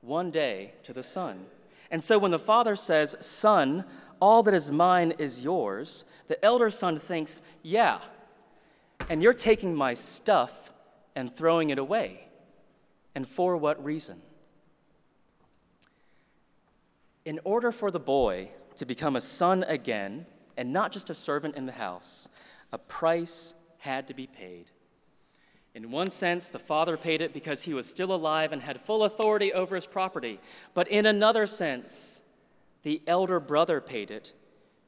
one 0.00 0.30
day 0.30 0.72
to 0.84 0.94
the 0.94 1.02
son. 1.02 1.44
And 1.90 2.02
so 2.02 2.18
when 2.18 2.30
the 2.30 2.38
father 2.38 2.74
says, 2.74 3.16
Son, 3.20 3.84
all 4.18 4.42
that 4.44 4.54
is 4.54 4.70
mine 4.70 5.12
is 5.18 5.44
yours, 5.44 6.06
the 6.26 6.42
elder 6.42 6.70
son 6.70 6.98
thinks, 6.98 7.42
Yeah, 7.62 7.98
and 9.10 9.22
you're 9.22 9.34
taking 9.34 9.74
my 9.74 9.92
stuff 9.92 10.72
and 11.14 11.36
throwing 11.36 11.68
it 11.68 11.78
away. 11.78 12.28
And 13.14 13.28
for 13.28 13.58
what 13.58 13.84
reason? 13.84 14.22
In 17.26 17.40
order 17.44 17.70
for 17.72 17.90
the 17.90 18.00
boy 18.00 18.48
to 18.76 18.86
become 18.86 19.16
a 19.16 19.20
son 19.20 19.64
again, 19.64 20.26
and 20.56 20.72
not 20.72 20.92
just 20.92 21.10
a 21.10 21.14
servant 21.14 21.56
in 21.56 21.66
the 21.66 21.72
house, 21.72 22.28
a 22.72 22.78
price 22.78 23.54
had 23.78 24.08
to 24.08 24.14
be 24.14 24.26
paid. 24.26 24.70
In 25.74 25.90
one 25.90 26.08
sense, 26.08 26.48
the 26.48 26.58
father 26.58 26.96
paid 26.96 27.20
it 27.20 27.34
because 27.34 27.64
he 27.64 27.74
was 27.74 27.86
still 27.86 28.12
alive 28.14 28.52
and 28.52 28.62
had 28.62 28.80
full 28.80 29.04
authority 29.04 29.52
over 29.52 29.74
his 29.74 29.86
property. 29.86 30.40
But 30.72 30.88
in 30.88 31.04
another 31.04 31.46
sense, 31.46 32.22
the 32.82 33.02
elder 33.06 33.40
brother 33.40 33.80
paid 33.80 34.10
it 34.10 34.32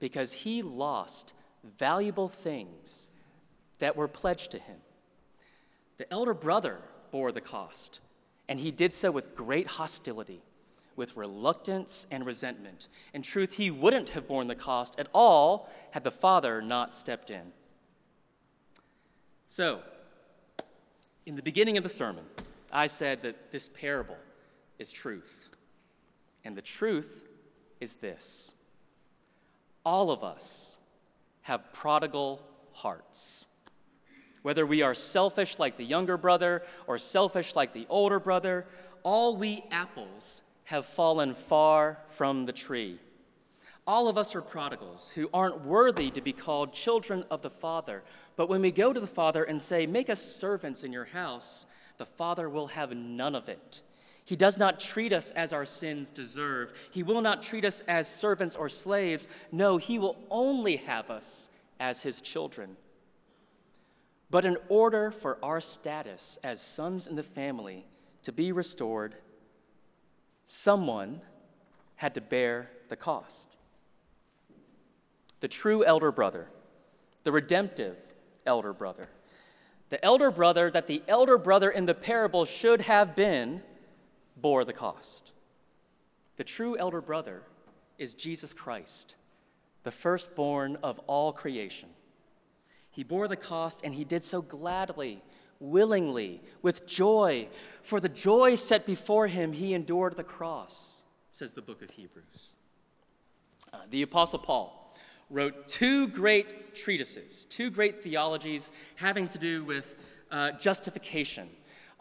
because 0.01 0.33
he 0.33 0.63
lost 0.63 1.35
valuable 1.63 2.29
things 2.29 3.09
that 3.81 3.97
were 3.97 4.09
pledged 4.09 4.51
to 4.53 4.59
him. 4.59 4.79
The 5.99 6.11
elder 6.13 6.35
brother 6.35 6.79
bore 7.11 7.33
the 7.33 7.41
cost, 7.41 8.01
and 8.49 8.59
he 8.59 8.71
did 8.71 8.95
so 8.95 9.11
with 9.11 9.35
great 9.35 9.67
hostility 9.67 10.41
with 10.99 11.17
reluctance 11.17 12.09
and 12.11 12.27
resentment. 12.27 12.89
In 13.15 13.23
truth, 13.23 13.53
he 13.53 13.71
wouldn't 13.71 14.11
have 14.11 14.27
borne 14.27 14.49
the 14.49 14.57
cost 14.57 14.99
at 14.99 15.07
all 15.15 15.71
had 15.93 16.03
the 16.03 16.11
father 16.11 16.61
not 16.61 16.93
stepped 16.93 17.31
in. 17.31 17.53
So, 19.47 19.81
In 21.25 21.37
the 21.37 21.43
beginning 21.43 21.77
of 21.77 21.83
the 21.83 21.91
sermon, 21.91 22.25
I 22.73 22.87
said 22.87 23.21
that 23.23 23.53
this 23.53 23.69
parable 23.69 24.17
is 24.79 24.91
truth. 24.91 25.51
And 26.43 26.57
the 26.57 26.63
truth 26.63 27.29
is 27.81 27.97
this 27.97 28.55
all 29.85 30.11
of 30.11 30.25
us 30.25 30.79
have 31.43 31.73
prodigal 31.73 32.43
hearts. 32.73 33.47
Whether 34.43 34.67
we 34.67 34.83
are 34.83 34.95
selfish 34.95 35.59
like 35.59 35.77
the 35.77 35.85
younger 35.85 36.17
brother 36.17 36.63
or 36.87 36.99
selfish 36.99 37.55
like 37.55 37.73
the 37.73 37.87
older 37.89 38.19
brother, 38.19 38.67
all 39.03 39.37
we 39.37 39.63
apples 39.71 40.43
have 40.69 40.85
fallen 40.85 41.33
far 41.33 41.99
from 42.09 42.45
the 42.45 42.53
tree. 42.53 42.99
All 43.87 44.07
of 44.07 44.19
us 44.19 44.35
are 44.35 44.43
prodigals 44.43 45.11
who 45.11 45.31
aren't 45.33 45.65
worthy 45.65 46.11
to 46.11 46.21
be 46.21 46.35
called 46.35 46.75
children 46.75 47.25
of 47.31 47.41
the 47.41 47.49
Father. 47.49 48.03
But 48.37 48.51
when 48.51 48.61
we 48.61 48.71
go 48.71 48.93
to 48.93 49.01
the 49.01 49.07
Father 49.07 49.45
and 49.45 49.63
say, 49.63 49.87
Make 49.87 50.11
us 50.11 50.21
servants 50.21 50.85
in 50.85 50.93
your 50.93 51.07
house, 51.07 51.65
the 51.97 52.05
Father 52.05 52.51
will 52.51 52.67
have 52.67 52.95
none 52.95 53.35
of 53.35 53.49
it. 53.49 53.81
He 54.27 54.37
does 54.37 54.59
not 54.59 54.79
treat 54.79 55.15
us 55.15 55.31
as 55.31 55.55
our 55.55 55.65
sins 55.65 56.11
deserve. 56.11 56.91
He 56.91 57.03
will 57.03 57.23
not 57.23 57.43
treat 57.43 57.65
us 57.65 57.81
as 57.89 58.07
servants 58.07 58.55
or 58.55 58.69
slaves. 58.69 59.27
No, 59.51 59.79
He 59.79 59.99
will 59.99 60.19
only 60.31 60.77
have 60.77 61.09
us 61.09 61.49
as 61.81 62.03
His 62.03 62.21
children. 62.21 62.77
But 64.29 64.45
in 64.45 64.59
order 64.69 65.11
for 65.11 65.39
our 65.43 65.63
status 65.63 66.39
as 66.45 66.61
sons 66.61 67.07
in 67.07 67.17
the 67.17 67.23
family 67.23 67.87
to 68.25 68.33
be 68.33 68.53
restored, 68.53 69.15
someone 70.51 71.21
had 71.97 72.15
to 72.15 72.23
bear 72.23 72.71
the 72.89 72.97
cost. 72.97 73.55
The 75.41 75.49
true 75.49 75.85
elder 75.85 76.11
brother, 76.11 76.49
the 77.23 77.33
redemptive 77.33 77.99
elder 78.47 78.73
brother, 78.73 79.11
the 79.91 80.03
elder 80.03 80.31
brother 80.31 80.71
that 80.71 80.87
the 80.87 81.03
elder 81.07 81.37
brother 81.37 81.69
in 81.69 81.85
the 81.85 81.93
parable 81.93 82.47
should 82.47 82.81
have 82.81 83.15
been, 83.15 83.63
bore 84.39 84.65
the 84.65 84.73
cost. 84.73 85.33
The 86.37 86.45
true 86.45 86.79
elder 86.79 87.03
brother 87.03 87.43
is 87.99 88.15
Jesus 88.15 88.55
Christ, 88.55 89.17
the 89.83 89.91
firstborn 89.91 90.79
of 90.83 90.99
all 91.01 91.31
creation. 91.31 91.91
He 92.91 93.05
bore 93.05 93.29
the 93.29 93.37
cost, 93.37 93.83
and 93.85 93.95
he 93.95 94.05
did 94.05 94.25
so 94.25 94.41
gladly, 94.41 95.23
willingly, 95.61 96.41
with 96.63 96.87
joy. 96.87 97.49
For 97.83 98.01
the 98.01 98.09
joy 98.09 98.55
set 98.55 98.87
before 98.87 99.27
him, 99.27 99.53
he 99.53 99.75
endured 99.75 100.17
the 100.17 100.25
cross, 100.25 101.03
says 101.33 101.53
the 101.53 101.63
book 101.63 101.83
of 101.83 101.91
Hebrews. 101.91 102.57
Uh, 103.73 103.79
the 103.91 104.03
Apostle 104.03 104.39
Paul 104.39 104.95
wrote 105.31 105.69
two 105.69 106.09
great 106.09 106.75
treatises, 106.75 107.47
two 107.47 107.71
great 107.71 108.03
theologies 108.03 108.73
having 108.97 109.29
to 109.29 109.39
do 109.39 109.65
with 109.65 109.97
uh, 110.31 110.53
justification 110.53 111.49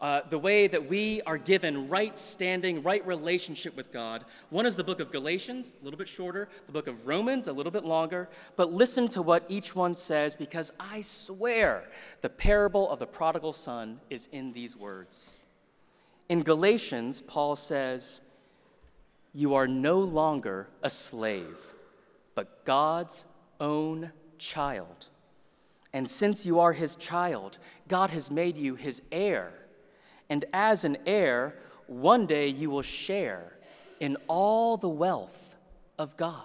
uh, 0.00 0.20
the 0.28 0.38
way 0.38 0.68
that 0.68 0.88
we 0.88 1.20
are 1.22 1.38
given 1.38 1.88
right 1.88 2.16
standing, 2.16 2.82
right 2.82 3.04
relationship 3.04 3.76
with 3.76 3.92
God. 3.92 4.24
One 4.48 4.64
is 4.64 4.76
the 4.76 4.84
book 4.84 5.00
of 5.00 5.10
Galatians, 5.10 5.74
a 5.80 5.84
little 5.84 5.98
bit 5.98 6.06
shorter, 6.06 6.48
the 6.66 6.72
book 6.72 6.86
of 6.86 7.06
Romans, 7.06 7.48
a 7.48 7.52
little 7.52 7.72
bit 7.72 7.84
longer. 7.84 8.28
But 8.54 8.72
listen 8.72 9.08
to 9.08 9.22
what 9.22 9.44
each 9.48 9.74
one 9.74 9.94
says 9.94 10.36
because 10.36 10.72
I 10.78 11.02
swear 11.02 11.88
the 12.20 12.28
parable 12.28 12.88
of 12.88 13.00
the 13.00 13.06
prodigal 13.06 13.52
son 13.52 14.00
is 14.08 14.28
in 14.30 14.52
these 14.52 14.76
words. 14.76 15.46
In 16.28 16.42
Galatians, 16.42 17.20
Paul 17.20 17.56
says, 17.56 18.20
You 19.32 19.54
are 19.54 19.66
no 19.66 19.98
longer 19.98 20.68
a 20.80 20.90
slave, 20.90 21.74
but 22.36 22.64
God's 22.64 23.26
own 23.58 24.12
child. 24.38 25.08
And 25.92 26.08
since 26.08 26.46
you 26.46 26.60
are 26.60 26.74
his 26.74 26.94
child, 26.94 27.58
God 27.88 28.10
has 28.10 28.30
made 28.30 28.56
you 28.56 28.76
his 28.76 29.02
heir 29.10 29.52
and 30.30 30.44
as 30.52 30.84
an 30.84 30.98
heir, 31.06 31.54
one 31.86 32.26
day 32.26 32.48
you 32.48 32.70
will 32.70 32.82
share 32.82 33.52
in 34.00 34.16
all 34.28 34.76
the 34.76 34.88
wealth 34.88 35.56
of 35.98 36.16
God. 36.16 36.44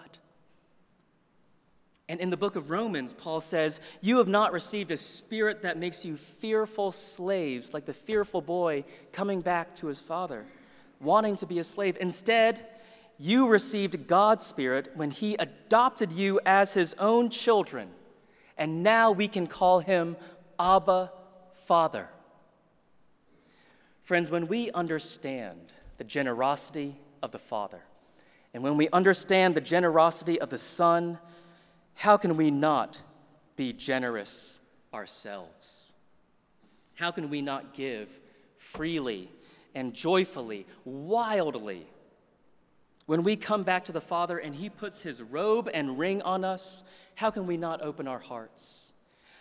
And 2.09 2.19
in 2.19 2.29
the 2.29 2.37
book 2.37 2.55
of 2.55 2.69
Romans, 2.69 3.13
Paul 3.13 3.41
says, 3.41 3.79
You 4.01 4.17
have 4.17 4.27
not 4.27 4.51
received 4.51 4.91
a 4.91 4.97
spirit 4.97 5.61
that 5.61 5.77
makes 5.77 6.03
you 6.03 6.17
fearful 6.17 6.91
slaves, 6.91 7.73
like 7.73 7.85
the 7.85 7.93
fearful 7.93 8.41
boy 8.41 8.83
coming 9.11 9.41
back 9.41 9.73
to 9.75 9.87
his 9.87 10.01
father, 10.01 10.45
wanting 10.99 11.35
to 11.37 11.45
be 11.45 11.59
a 11.59 11.63
slave. 11.63 11.97
Instead, 11.99 12.65
you 13.17 13.47
received 13.47 14.07
God's 14.07 14.45
spirit 14.45 14.89
when 14.95 15.11
he 15.11 15.35
adopted 15.35 16.11
you 16.11 16.39
as 16.45 16.73
his 16.73 16.93
own 16.99 17.29
children. 17.29 17.89
And 18.57 18.83
now 18.83 19.11
we 19.11 19.27
can 19.27 19.47
call 19.47 19.79
him 19.79 20.17
Abba, 20.59 21.11
Father. 21.65 22.09
Friends, 24.03 24.29
when 24.29 24.47
we 24.47 24.69
understand 24.71 25.73
the 25.97 26.03
generosity 26.03 26.97
of 27.21 27.31
the 27.31 27.39
Father, 27.39 27.81
and 28.53 28.61
when 28.61 28.75
we 28.75 28.89
understand 28.89 29.55
the 29.55 29.61
generosity 29.61 30.39
of 30.41 30.49
the 30.49 30.57
Son, 30.57 31.17
how 31.95 32.17
can 32.17 32.35
we 32.35 32.51
not 32.51 33.01
be 33.55 33.71
generous 33.71 34.59
ourselves? 34.93 35.93
How 36.95 37.11
can 37.11 37.29
we 37.29 37.41
not 37.41 37.73
give 37.73 38.19
freely 38.57 39.29
and 39.73 39.93
joyfully, 39.93 40.65
wildly? 40.83 41.87
When 43.05 43.23
we 43.23 43.37
come 43.37 43.63
back 43.63 43.85
to 43.85 43.93
the 43.93 44.01
Father 44.01 44.37
and 44.37 44.53
He 44.53 44.69
puts 44.69 45.01
His 45.01 45.21
robe 45.21 45.69
and 45.73 45.97
ring 45.97 46.21
on 46.23 46.43
us, 46.43 46.83
how 47.15 47.31
can 47.31 47.47
we 47.47 47.55
not 47.55 47.81
open 47.81 48.09
our 48.09 48.19
hearts? 48.19 48.91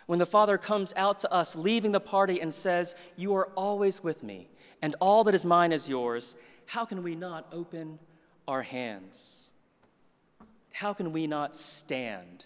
When 0.05 0.19
the 0.19 0.25
Father 0.25 0.57
comes 0.57 0.93
out 0.95 1.19
to 1.19 1.31
us, 1.31 1.55
leaving 1.55 1.91
the 1.91 1.99
party, 1.99 2.41
and 2.41 2.53
says, 2.53 2.95
You 3.15 3.35
are 3.35 3.47
always 3.55 4.03
with 4.03 4.23
me, 4.23 4.49
and 4.83 4.97
all 4.99 5.23
that 5.23 5.33
is 5.33 5.45
mine 5.45 5.71
is 5.71 5.87
yours, 5.87 6.35
how 6.65 6.83
can 6.83 7.03
we 7.03 7.15
not 7.15 7.47
open 7.53 7.99
our 8.49 8.61
hands? 8.61 9.51
How 10.73 10.91
can 10.93 11.13
we 11.13 11.25
not 11.25 11.55
stand 11.55 12.45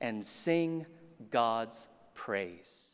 and 0.00 0.24
sing 0.24 0.86
God's 1.30 1.88
praise? 2.14 2.91